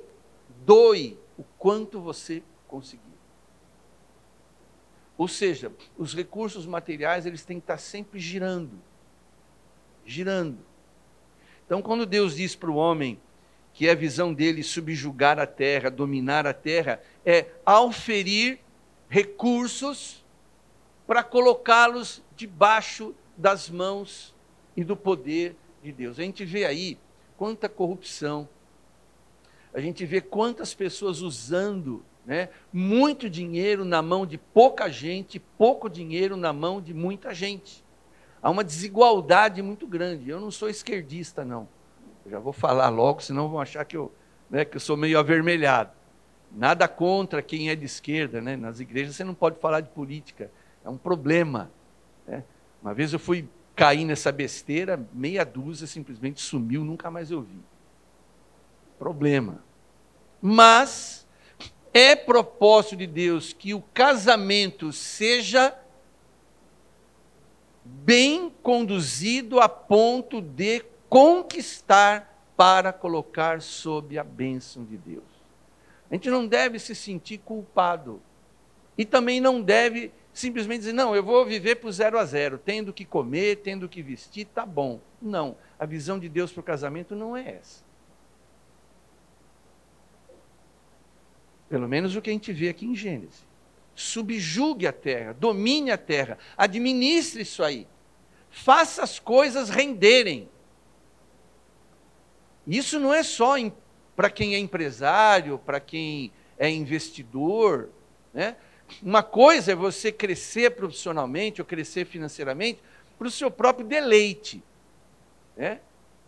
[0.66, 3.02] doe o quanto você conseguir.
[5.18, 8.80] Ou seja, os recursos materiais eles têm que estar sempre girando,
[10.06, 10.60] girando.
[11.66, 13.20] Então, quando Deus diz para o homem
[13.74, 18.60] que é a visão dele subjugar a terra, dominar a terra, é auferir
[19.08, 20.26] recursos
[21.08, 24.34] para colocá-los debaixo das mãos
[24.76, 26.18] e do poder de Deus.
[26.18, 26.98] A gente vê aí
[27.38, 28.50] quanta corrupção,
[29.72, 35.88] a gente vê quantas pessoas usando né, muito dinheiro na mão de pouca gente, pouco
[35.88, 37.84] dinheiro na mão de muita gente.
[38.42, 40.28] Há uma desigualdade muito grande.
[40.28, 41.70] Eu não sou esquerdista, não.
[42.26, 44.12] Eu já vou falar logo, senão vão achar que eu,
[44.50, 45.92] né, que eu sou meio avermelhado.
[46.52, 48.42] Nada contra quem é de esquerda.
[48.42, 48.58] Né?
[48.58, 50.52] Nas igrejas você não pode falar de política.
[50.84, 51.72] É um problema.
[52.82, 57.60] Uma vez eu fui cair nessa besteira, meia dúzia simplesmente sumiu, nunca mais eu vi.
[58.98, 59.64] Problema.
[60.42, 61.28] Mas
[61.94, 65.78] é propósito de Deus que o casamento seja
[67.84, 75.24] bem conduzido a ponto de conquistar para colocar sob a bênção de Deus.
[76.10, 78.22] A gente não deve se sentir culpado.
[78.98, 82.58] E também não deve simplesmente dizer, não, eu vou viver para o zero a zero,
[82.58, 85.00] tendo que comer, tendo que vestir, tá bom.
[85.22, 87.84] Não, a visão de Deus para o casamento não é essa.
[91.68, 93.46] Pelo menos o que a gente vê aqui em Gênesis.
[93.96, 97.88] Subjugue a terra, domine a terra, administre isso aí.
[98.50, 100.50] Faça as coisas renderem.
[102.68, 103.56] Isso não é só
[104.16, 107.90] para quem é empresário, para quem é investidor.
[108.34, 108.56] Né?
[109.02, 112.80] Uma coisa é você crescer profissionalmente ou crescer financeiramente
[113.18, 114.64] para o seu próprio deleite,
[115.56, 115.80] né?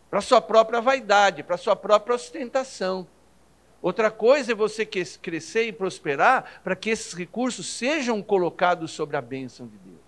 [0.09, 3.07] para a sua própria vaidade, para a sua própria ostentação.
[3.82, 9.22] Outra coisa é você crescer e prosperar para que esses recursos sejam colocados sobre a
[9.22, 10.03] bênção de Deus.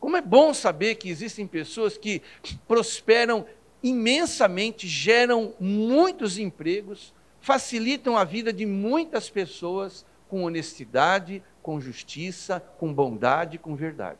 [0.00, 2.22] Como é bom saber que existem pessoas que
[2.66, 3.46] prosperam
[3.82, 12.90] imensamente, geram muitos empregos, facilitam a vida de muitas pessoas com honestidade, com justiça, com
[12.90, 14.18] bondade, com verdade.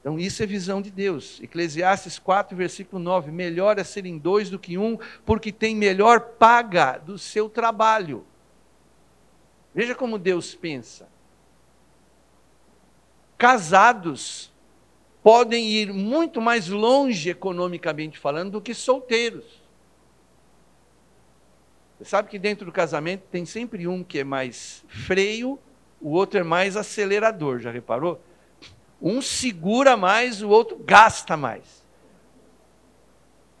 [0.00, 1.38] Então, isso é visão de Deus.
[1.42, 6.96] Eclesiastes 4, versículo 9: Melhor é serem dois do que um, porque tem melhor paga
[6.96, 8.24] do seu trabalho.
[9.74, 11.10] Veja como Deus pensa.
[13.36, 14.50] Casados
[15.22, 19.61] podem ir muito mais longe economicamente falando do que solteiros.
[22.02, 25.56] Você sabe que dentro do casamento tem sempre um que é mais freio,
[26.00, 28.20] o outro é mais acelerador, já reparou?
[29.00, 31.86] Um segura mais, o outro gasta mais.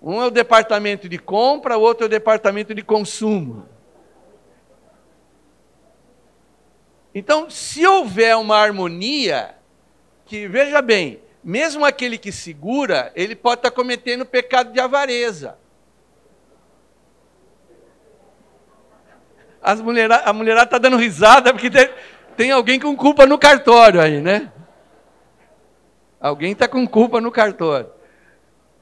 [0.02, 3.64] Um é o departamento de compra, o outro é o departamento de consumo.
[7.14, 9.54] Então, se houver uma harmonia,
[10.26, 15.61] que veja bem, mesmo aquele que segura, ele pode estar cometendo pecado de avareza.
[19.62, 21.88] As mulherada, a mulherada está dando risada porque tem,
[22.36, 24.50] tem alguém com culpa no cartório aí, né?
[26.20, 27.90] Alguém está com culpa no cartório.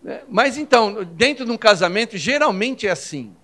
[0.03, 0.23] Né?
[0.29, 3.35] Mas então, dentro de um casamento, geralmente é assim.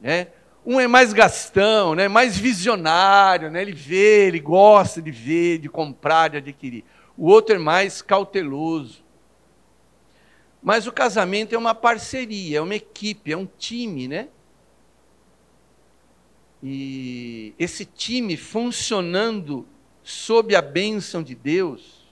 [0.00, 0.28] Né?
[0.64, 2.06] Um é mais gastão, né?
[2.06, 3.62] mais visionário, né?
[3.62, 6.84] ele vê, ele gosta de ver, de comprar, de adquirir.
[7.16, 9.04] O outro é mais cauteloso.
[10.62, 14.28] Mas o casamento é uma parceria, é uma equipe, é um time, né?
[16.66, 19.68] E esse time funcionando
[20.02, 22.08] sob a bênção de Deus,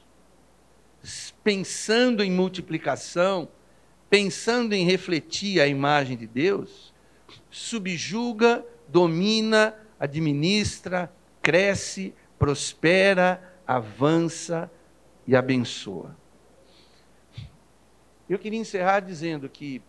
[1.42, 3.48] pensando em multiplicação,
[4.10, 6.92] pensando em refletir a imagem de Deus,
[7.50, 14.70] subjuga, domina, administra, cresce, prospera, avança
[15.26, 16.14] e abençoa.
[18.28, 19.80] Eu queria encerrar dizendo que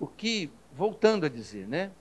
[0.00, 1.92] o que, voltando a dizer, né?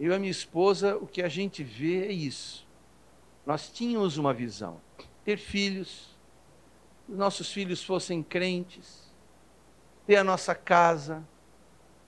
[0.00, 2.66] Eu e a minha esposa, o que a gente vê é isso.
[3.44, 4.80] Nós tínhamos uma visão:
[5.22, 6.16] ter filhos,
[7.06, 9.12] os nossos filhos fossem crentes,
[10.06, 11.22] ter a nossa casa,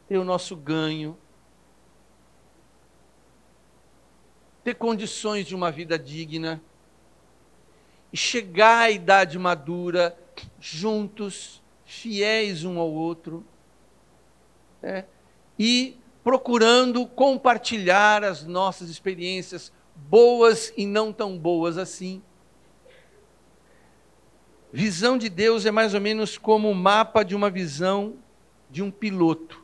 [0.09, 1.19] ter o nosso ganho,
[4.65, 6.63] ter condições de uma vida digna,
[8.11, 10.19] e chegar à idade madura
[10.59, 13.45] juntos, fiéis um ao outro,
[14.81, 15.05] né?
[15.59, 22.23] e procurando compartilhar as nossas experiências, boas e não tão boas assim.
[24.73, 28.15] Visão de Deus é mais ou menos como o mapa de uma visão
[28.71, 29.63] de um piloto.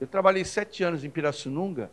[0.00, 1.90] Eu trabalhei sete anos em Pirassununga,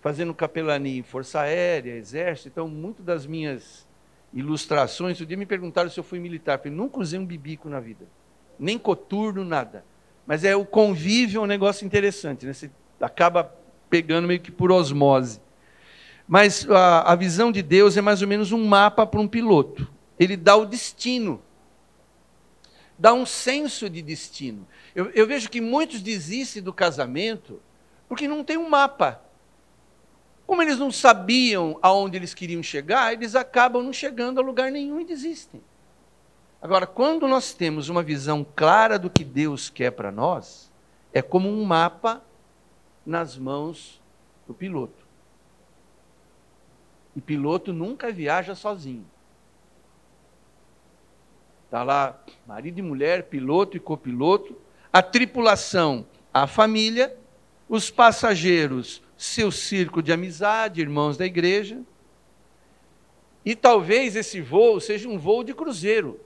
[0.00, 3.86] fazendo capelania em Força Aérea, Exército, então muito das minhas
[4.32, 6.60] ilustrações, um dia me perguntaram se eu fui militar.
[6.64, 8.06] Eu nunca usei um bibico na vida,
[8.58, 9.84] nem coturno, nada.
[10.26, 12.52] Mas é o convívio é um negócio interessante, né?
[12.52, 13.54] Você acaba
[13.88, 15.40] pegando meio que por osmose.
[16.26, 19.90] Mas a, a visão de Deus é mais ou menos um mapa para um piloto.
[20.18, 21.40] Ele dá o destino,
[22.98, 24.66] dá um senso de destino.
[24.94, 27.60] Eu, eu vejo que muitos desistem do casamento
[28.08, 29.22] porque não tem um mapa.
[30.46, 35.00] Como eles não sabiam aonde eles queriam chegar, eles acabam não chegando a lugar nenhum
[35.00, 35.62] e desistem.
[36.60, 40.72] Agora, quando nós temos uma visão clara do que Deus quer para nós,
[41.12, 42.22] é como um mapa
[43.08, 43.98] nas mãos
[44.46, 45.06] do piloto.
[47.16, 49.06] E piloto nunca viaja sozinho.
[51.64, 54.54] Está lá marido e mulher, piloto e copiloto,
[54.92, 57.16] a tripulação, a família,
[57.66, 61.80] os passageiros, seu círculo de amizade, irmãos da igreja.
[63.42, 66.20] E talvez esse voo seja um voo de cruzeiro,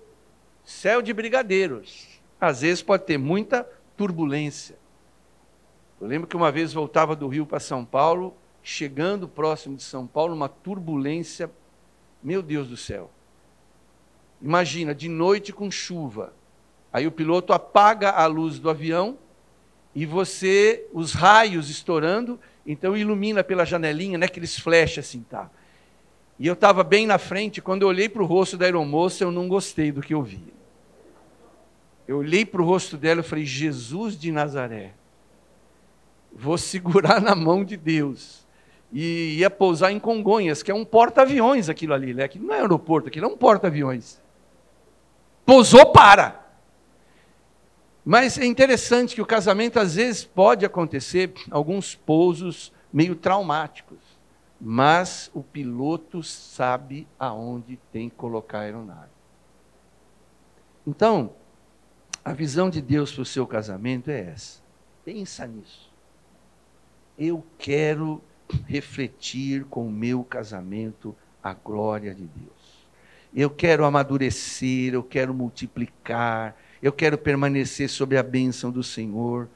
[0.64, 2.08] céu de brigadeiros.
[2.40, 3.62] Às vezes pode ter muita
[3.96, 4.81] turbulência.
[6.02, 10.04] Eu lembro que uma vez voltava do Rio para São Paulo, chegando próximo de São
[10.04, 11.48] Paulo, uma turbulência,
[12.20, 13.08] meu Deus do céu.
[14.42, 16.32] Imagina, de noite com chuva.
[16.92, 19.16] Aí o piloto apaga a luz do avião
[19.94, 25.48] e você, os raios estourando, então ilumina pela janelinha, né, aqueles flash assim, tá?
[26.36, 29.30] E eu estava bem na frente, quando eu olhei para o rosto da aeromoça, eu
[29.30, 30.52] não gostei do que eu vi.
[32.08, 34.94] Eu olhei para o rosto dela e falei, Jesus de Nazaré,
[36.34, 38.46] vou segurar na mão de Deus
[38.92, 42.24] e ia pousar em Congonhas, que é um porta-aviões aquilo ali, né?
[42.24, 44.20] Aquilo não é aeroporto, aquilo é um porta-aviões.
[45.46, 46.42] Pousou, para.
[48.04, 53.98] Mas é interessante que o casamento às vezes pode acontecer alguns pousos meio traumáticos,
[54.60, 59.10] mas o piloto sabe aonde tem que colocar a aeronave.
[60.86, 61.32] Então,
[62.24, 64.60] a visão de Deus para o seu casamento é essa.
[65.04, 65.91] Pensa nisso.
[67.18, 68.22] Eu quero
[68.66, 72.86] refletir com o meu casamento a glória de Deus.
[73.34, 79.48] Eu quero amadurecer, eu quero multiplicar, eu quero permanecer sob a bênção do Senhor.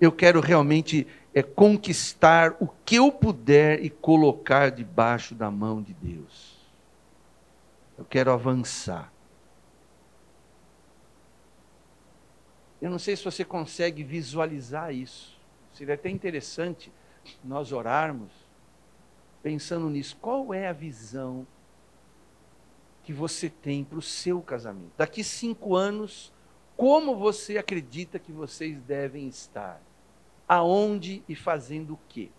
[0.00, 5.94] Eu quero realmente é, conquistar o que eu puder e colocar debaixo da mão de
[5.94, 6.60] Deus.
[7.98, 9.12] Eu quero avançar.
[12.80, 15.31] Eu não sei se você consegue visualizar isso.
[15.72, 16.92] Seria até interessante
[17.42, 18.30] nós orarmos
[19.42, 20.16] pensando nisso.
[20.20, 21.46] Qual é a visão
[23.02, 24.92] que você tem para o seu casamento?
[24.96, 26.32] Daqui cinco anos,
[26.76, 29.80] como você acredita que vocês devem estar?
[30.48, 32.30] Aonde e fazendo o quê?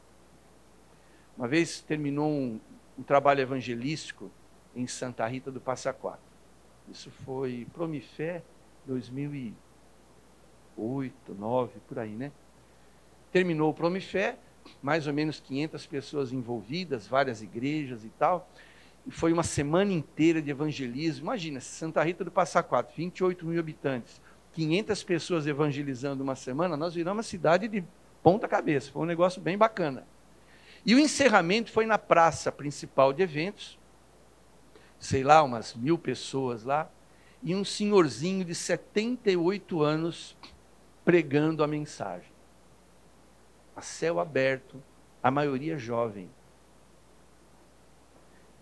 [1.38, 2.59] Uma vez terminou um,
[2.97, 4.29] um trabalho evangelístico
[4.75, 6.21] em Santa Rita do Passa Quatro.
[6.89, 8.43] Isso foi Promifé
[8.86, 9.55] 2008,
[10.75, 12.31] 2009, por aí, né?
[13.34, 14.38] Terminou o Promifé,
[14.79, 18.47] mais ou menos 500 pessoas envolvidas, várias igrejas e tal.
[19.07, 21.25] E foi uma semana inteira de evangelismo.
[21.25, 24.21] Imagina, Santa Rita do Passa Quatro, 28 mil habitantes,
[24.53, 27.84] 500 pessoas evangelizando uma semana, nós viramos uma cidade de
[28.21, 28.91] ponta cabeça.
[28.91, 30.05] Foi um negócio bem bacana.
[30.86, 33.79] E o encerramento foi na praça principal de eventos,
[34.99, 36.88] sei lá, umas mil pessoas lá,
[37.41, 40.38] e um senhorzinho de 78 anos
[41.03, 42.32] pregando a mensagem
[43.76, 44.82] a céu aberto,
[45.21, 46.30] a maioria jovem.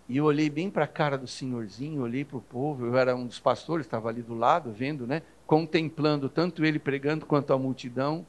[0.08, 3.14] E eu olhei bem para a cara do senhorzinho, olhei para o povo, eu era
[3.16, 5.22] um dos pastores, estava ali do lado, vendo, né?
[5.46, 8.26] Contemplando tanto ele pregando quanto a multidão.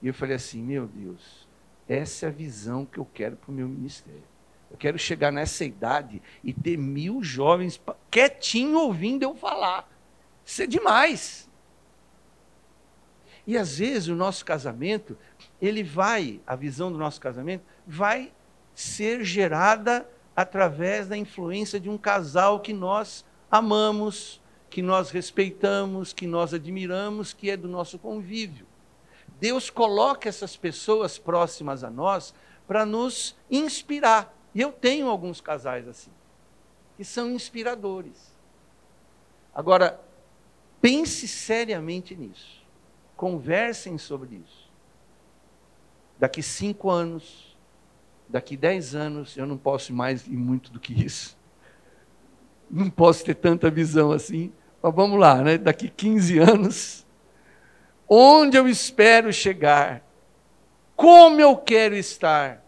[0.00, 1.46] E eu falei assim: meu Deus,
[1.88, 4.22] essa é a visão que eu quero para o meu ministério.
[4.70, 7.80] Eu quero chegar nessa idade e ter mil jovens
[8.10, 9.88] quietinho ouvindo eu falar.
[10.44, 11.45] Isso é demais.
[13.46, 15.16] E às vezes o nosso casamento,
[15.62, 18.32] ele vai, a visão do nosso casamento, vai
[18.74, 26.26] ser gerada através da influência de um casal que nós amamos, que nós respeitamos, que
[26.26, 28.66] nós admiramos, que é do nosso convívio.
[29.40, 32.34] Deus coloca essas pessoas próximas a nós
[32.66, 34.34] para nos inspirar.
[34.54, 36.10] E eu tenho alguns casais assim,
[36.96, 38.34] que são inspiradores.
[39.54, 40.00] Agora,
[40.80, 42.65] pense seriamente nisso.
[43.16, 44.70] Conversem sobre isso.
[46.18, 47.56] Daqui cinco anos,
[48.28, 51.36] daqui dez anos, eu não posso mais ir muito do que isso.
[52.70, 54.52] Não posso ter tanta visão assim.
[54.82, 55.58] Mas vamos lá, né?
[55.58, 57.06] Daqui 15 anos,
[58.08, 60.02] onde eu espero chegar?
[60.94, 62.62] Como eu quero estar?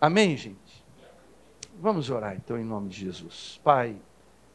[0.00, 0.84] Amém, gente?
[1.80, 3.60] Vamos orar então em nome de Jesus.
[3.64, 3.96] Pai,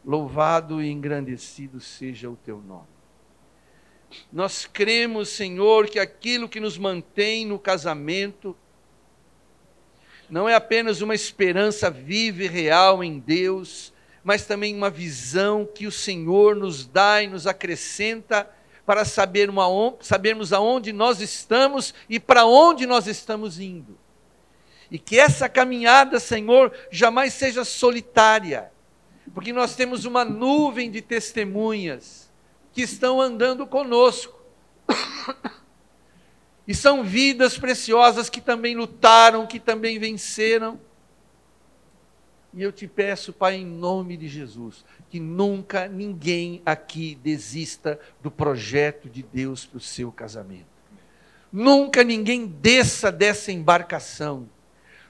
[0.05, 2.87] Louvado e engrandecido seja o teu nome.
[4.31, 8.55] Nós cremos, Senhor, que aquilo que nos mantém no casamento
[10.29, 13.91] não é apenas uma esperança viva e real em Deus,
[14.23, 18.49] mas também uma visão que o Senhor nos dá e nos acrescenta
[18.85, 19.65] para saber uma,
[20.01, 23.97] sabermos aonde nós estamos e para onde nós estamos indo.
[24.91, 28.71] E que essa caminhada, Senhor, jamais seja solitária,
[29.33, 32.29] porque nós temos uma nuvem de testemunhas
[32.73, 34.39] que estão andando conosco.
[36.67, 40.79] E são vidas preciosas que também lutaram, que também venceram.
[42.53, 48.29] E eu te peço, Pai, em nome de Jesus, que nunca ninguém aqui desista do
[48.29, 50.67] projeto de Deus para o seu casamento.
[51.51, 54.47] Nunca ninguém desça dessa embarcação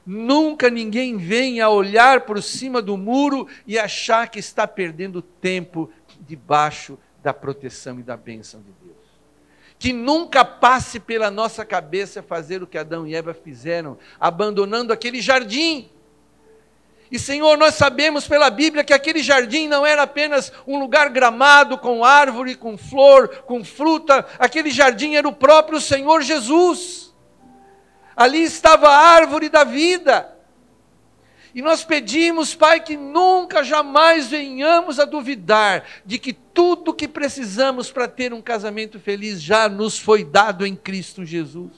[0.05, 5.91] Nunca ninguém venha olhar por cima do muro e achar que está perdendo tempo
[6.21, 8.97] debaixo da proteção e da bênção de Deus.
[9.77, 15.21] Que nunca passe pela nossa cabeça fazer o que Adão e Eva fizeram, abandonando aquele
[15.21, 15.89] jardim.
[17.11, 21.77] E Senhor, nós sabemos pela Bíblia que aquele jardim não era apenas um lugar gramado,
[21.77, 27.08] com árvore, com flor, com fruta, aquele jardim era o próprio Senhor Jesus
[28.19, 30.35] ali estava a árvore da vida.
[31.55, 37.89] E nós pedimos, Pai, que nunca, jamais venhamos a duvidar de que tudo que precisamos
[37.89, 41.71] para ter um casamento feliz já nos foi dado em Cristo Jesus.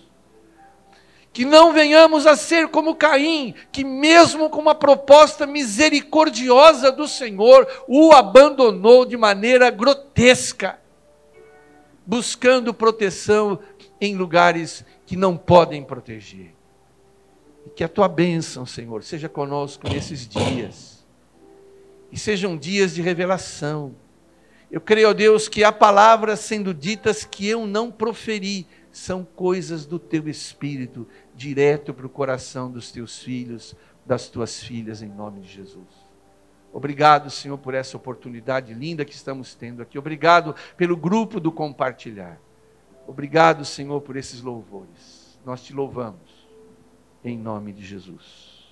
[1.31, 7.67] Que não venhamos a ser como Caim, que mesmo com uma proposta misericordiosa do Senhor,
[7.87, 10.79] o abandonou de maneira grotesca,
[12.03, 13.59] buscando proteção
[14.01, 16.55] em lugares que não podem proteger.
[17.65, 21.05] E que a tua bênção, Senhor, seja conosco nesses dias.
[22.09, 23.93] E sejam dias de revelação.
[24.71, 29.85] Eu creio, ó Deus, que há palavras sendo ditas que eu não proferi, são coisas
[29.85, 31.05] do teu espírito,
[31.35, 35.89] direto para o coração dos teus filhos, das tuas filhas, em nome de Jesus.
[36.71, 39.99] Obrigado, Senhor, por essa oportunidade linda que estamos tendo aqui.
[39.99, 42.39] Obrigado pelo grupo do compartilhar.
[43.07, 45.39] Obrigado, Senhor, por esses louvores.
[45.45, 46.47] Nós te louvamos,
[47.23, 48.67] em nome de Jesus.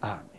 [0.00, 0.37] Amém.